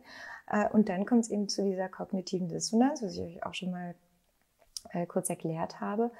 Äh, 0.48 0.68
und 0.70 0.88
dann 0.88 1.06
kommt 1.06 1.24
es 1.24 1.30
eben 1.30 1.48
zu 1.48 1.62
dieser 1.64 1.88
kognitiven 1.88 2.48
Dissonanz, 2.48 3.02
was 3.02 3.16
ich 3.16 3.22
euch 3.22 3.46
auch 3.46 3.54
schon 3.54 3.70
mal 3.70 3.94
äh, 4.90 5.06
kurz 5.06 5.30
erklärt 5.30 5.80
habe. 5.80 6.10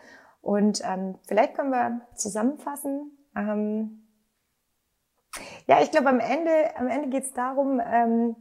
Und 0.41 0.83
ähm, 0.85 1.19
vielleicht 1.27 1.55
können 1.55 1.71
wir 1.71 2.01
zusammenfassen. 2.15 3.12
Ähm, 3.37 4.09
ja, 5.67 5.81
ich 5.83 5.91
glaube, 5.91 6.09
am 6.09 6.21
Ende, 6.21 6.77
am 6.77 6.88
Ende 6.88 7.09
geht 7.09 7.25
es 7.25 7.33
darum, 7.33 7.81
ähm, 7.85 8.37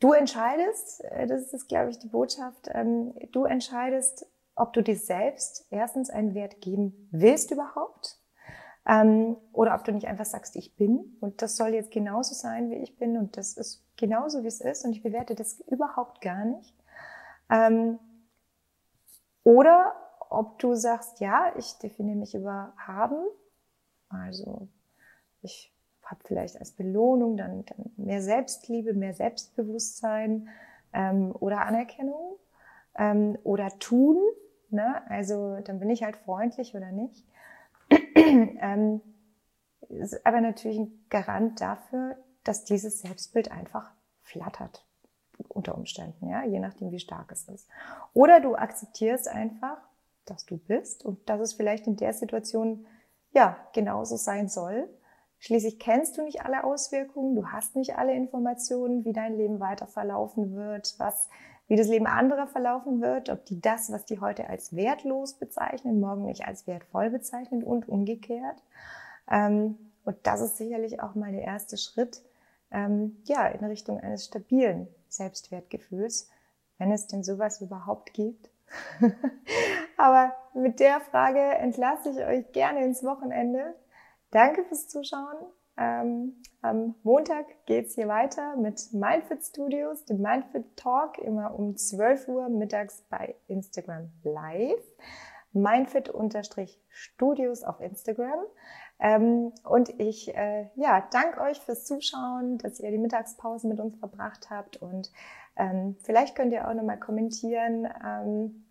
du 0.00 0.12
entscheidest, 0.12 1.02
äh, 1.04 1.26
das 1.26 1.52
ist, 1.52 1.68
glaube 1.68 1.90
ich, 1.90 1.98
die 1.98 2.08
Botschaft, 2.08 2.68
ähm, 2.72 3.14
du 3.32 3.44
entscheidest, 3.44 4.26
ob 4.58 4.72
du 4.72 4.82
dir 4.82 4.96
selbst 4.96 5.66
erstens 5.70 6.10
einen 6.10 6.34
Wert 6.34 6.60
geben 6.60 7.08
willst 7.10 7.50
überhaupt 7.50 8.18
ähm, 8.86 9.36
oder 9.52 9.74
ob 9.74 9.84
du 9.84 9.92
nicht 9.92 10.06
einfach 10.06 10.24
sagst, 10.24 10.56
ich 10.56 10.76
bin 10.76 11.16
und 11.20 11.42
das 11.42 11.56
soll 11.56 11.74
jetzt 11.74 11.90
genauso 11.90 12.34
sein, 12.34 12.70
wie 12.70 12.76
ich 12.76 12.96
bin 12.96 13.16
und 13.16 13.36
das 13.36 13.56
ist 13.56 13.84
genauso, 13.96 14.42
wie 14.42 14.48
es 14.48 14.60
ist 14.60 14.84
und 14.84 14.92
ich 14.92 15.02
bewerte 15.02 15.34
das 15.34 15.60
überhaupt 15.60 16.20
gar 16.20 16.44
nicht. 16.44 16.74
Ähm, 17.50 17.98
oder 19.44 19.94
ob 20.30 20.58
du 20.58 20.74
sagst, 20.74 21.20
ja, 21.20 21.52
ich 21.56 21.78
definiere 21.78 22.18
mich 22.18 22.34
über 22.34 22.74
haben, 22.76 23.16
also 24.08 24.68
ich 25.42 25.72
habe 26.02 26.20
vielleicht 26.24 26.58
als 26.58 26.72
Belohnung 26.72 27.36
dann, 27.36 27.64
dann, 27.66 27.92
mehr 27.96 28.22
Selbstliebe, 28.22 28.94
mehr 28.94 29.14
Selbstbewusstsein 29.14 30.48
ähm, 30.92 31.34
oder 31.38 31.66
Anerkennung 31.66 32.38
ähm, 32.96 33.38
oder 33.44 33.78
tun. 33.78 34.18
Ne? 34.70 35.02
Also 35.08 35.58
dann 35.60 35.78
bin 35.78 35.90
ich 35.90 36.02
halt 36.02 36.16
freundlich 36.16 36.74
oder 36.74 36.92
nicht. 36.92 37.24
ähm, 38.14 39.00
ist 39.88 40.24
aber 40.26 40.40
natürlich 40.40 40.78
ein 40.78 41.04
Garant 41.08 41.60
dafür, 41.60 42.16
dass 42.44 42.64
dieses 42.64 43.00
Selbstbild 43.00 43.50
einfach 43.50 43.90
flattert 44.22 44.84
unter 45.48 45.76
Umständen, 45.76 46.28
ja, 46.28 46.44
je 46.44 46.58
nachdem, 46.58 46.90
wie 46.90 46.98
stark 46.98 47.30
es 47.32 47.48
ist. 47.48 47.68
Oder 48.12 48.40
du 48.40 48.56
akzeptierst 48.56 49.28
einfach, 49.28 49.78
dass 50.24 50.44
du 50.44 50.58
bist 50.58 51.04
und 51.04 51.28
dass 51.28 51.40
es 51.40 51.52
vielleicht 51.54 51.86
in 51.86 51.96
der 51.96 52.12
Situation 52.12 52.86
ja 53.32 53.56
genauso 53.72 54.16
sein 54.16 54.48
soll 54.48 54.88
Schließlich 55.40 55.78
kennst 55.78 56.18
du 56.18 56.22
nicht 56.22 56.42
alle 56.42 56.64
Auswirkungen, 56.64 57.36
du 57.36 57.46
hast 57.46 57.76
nicht 57.76 57.96
alle 57.96 58.12
Informationen, 58.14 59.04
wie 59.04 59.12
dein 59.12 59.36
Leben 59.36 59.60
weiter 59.60 59.86
verlaufen 59.86 60.54
wird, 60.56 60.94
was, 60.98 61.28
wie 61.68 61.76
das 61.76 61.86
Leben 61.86 62.06
anderer 62.06 62.46
verlaufen 62.46 63.00
wird, 63.00 63.28
ob 63.28 63.44
die 63.44 63.60
das, 63.60 63.92
was 63.92 64.06
die 64.06 64.20
heute 64.20 64.48
als 64.48 64.74
wertlos 64.74 65.34
bezeichnen, 65.34 66.00
morgen 66.00 66.24
nicht 66.24 66.46
als 66.46 66.66
wertvoll 66.66 67.10
bezeichnen 67.10 67.62
und 67.62 67.88
umgekehrt. 67.88 68.62
Ähm, 69.30 69.78
und 70.04 70.16
das 70.22 70.40
ist 70.40 70.56
sicherlich 70.56 71.02
auch 71.02 71.14
mal 71.14 71.30
der 71.30 71.42
erste 71.42 71.76
Schritt, 71.76 72.22
ähm, 72.70 73.18
ja, 73.24 73.46
in 73.46 73.64
Richtung 73.64 74.00
eines 74.00 74.24
stabilen 74.24 74.88
Selbstwertgefühls, 75.08 76.30
wenn 76.78 76.92
es 76.92 77.06
denn 77.06 77.22
sowas 77.22 77.60
überhaupt 77.60 78.14
gibt. 78.14 78.50
Aber 79.96 80.32
mit 80.54 80.80
der 80.80 81.00
Frage 81.00 81.40
entlasse 81.40 82.10
ich 82.10 82.18
euch 82.18 82.52
gerne 82.52 82.84
ins 82.84 83.02
Wochenende. 83.04 83.74
Danke 84.30 84.64
fürs 84.64 84.88
Zuschauen. 84.88 85.36
Ähm, 85.78 86.42
am 86.60 86.96
Montag 87.04 87.46
geht's 87.66 87.94
hier 87.94 88.08
weiter 88.08 88.56
mit 88.56 88.92
Mindfit 88.92 89.44
Studios, 89.44 90.04
dem 90.04 90.20
Mindfit 90.20 90.76
Talk, 90.76 91.18
immer 91.18 91.56
um 91.56 91.76
12 91.76 92.26
Uhr 92.28 92.48
mittags 92.48 93.04
bei 93.08 93.36
Instagram 93.46 94.10
Live. 94.24 94.82
Mindfit-Studios 95.52 97.62
auf 97.62 97.80
Instagram. 97.80 98.40
Ähm, 99.00 99.52
und 99.64 100.00
ich 100.00 100.34
äh, 100.34 100.68
ja, 100.74 101.06
danke 101.10 101.40
euch 101.40 101.60
fürs 101.60 101.84
Zuschauen, 101.84 102.58
dass 102.58 102.80
ihr 102.80 102.90
die 102.90 102.98
Mittagspause 102.98 103.68
mit 103.68 103.78
uns 103.80 103.96
verbracht 103.98 104.50
habt. 104.50 104.78
Und 104.78 105.12
ähm, 105.56 105.96
vielleicht 106.02 106.34
könnt 106.34 106.52
ihr 106.52 106.68
auch 106.68 106.74
nochmal 106.74 106.98
kommentieren, 106.98 107.88
ähm, 108.04 108.64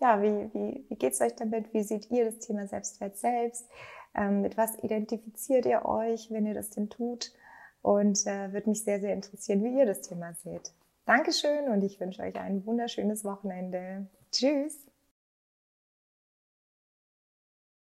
ja, 0.00 0.20
wie, 0.22 0.52
wie, 0.52 0.84
wie 0.88 0.96
geht's 0.96 1.20
euch 1.20 1.36
damit? 1.36 1.72
Wie 1.72 1.82
seht 1.82 2.10
ihr 2.10 2.24
das 2.24 2.40
Thema 2.40 2.66
Selbstwert 2.66 3.16
selbst? 3.16 3.70
Ähm, 4.14 4.42
mit 4.42 4.56
was 4.56 4.78
identifiziert 4.82 5.66
ihr 5.66 5.84
euch, 5.84 6.30
wenn 6.30 6.46
ihr 6.46 6.54
das 6.54 6.70
denn 6.70 6.90
tut? 6.90 7.32
Und 7.82 8.26
äh, 8.26 8.52
würde 8.52 8.70
mich 8.70 8.82
sehr, 8.82 9.00
sehr 9.00 9.12
interessieren, 9.12 9.62
wie 9.62 9.78
ihr 9.78 9.86
das 9.86 10.00
Thema 10.00 10.32
seht. 10.42 10.72
Dankeschön 11.04 11.68
und 11.68 11.82
ich 11.82 12.00
wünsche 12.00 12.22
euch 12.22 12.36
ein 12.36 12.64
wunderschönes 12.64 13.24
Wochenende. 13.24 14.06
Tschüss! 14.32 14.83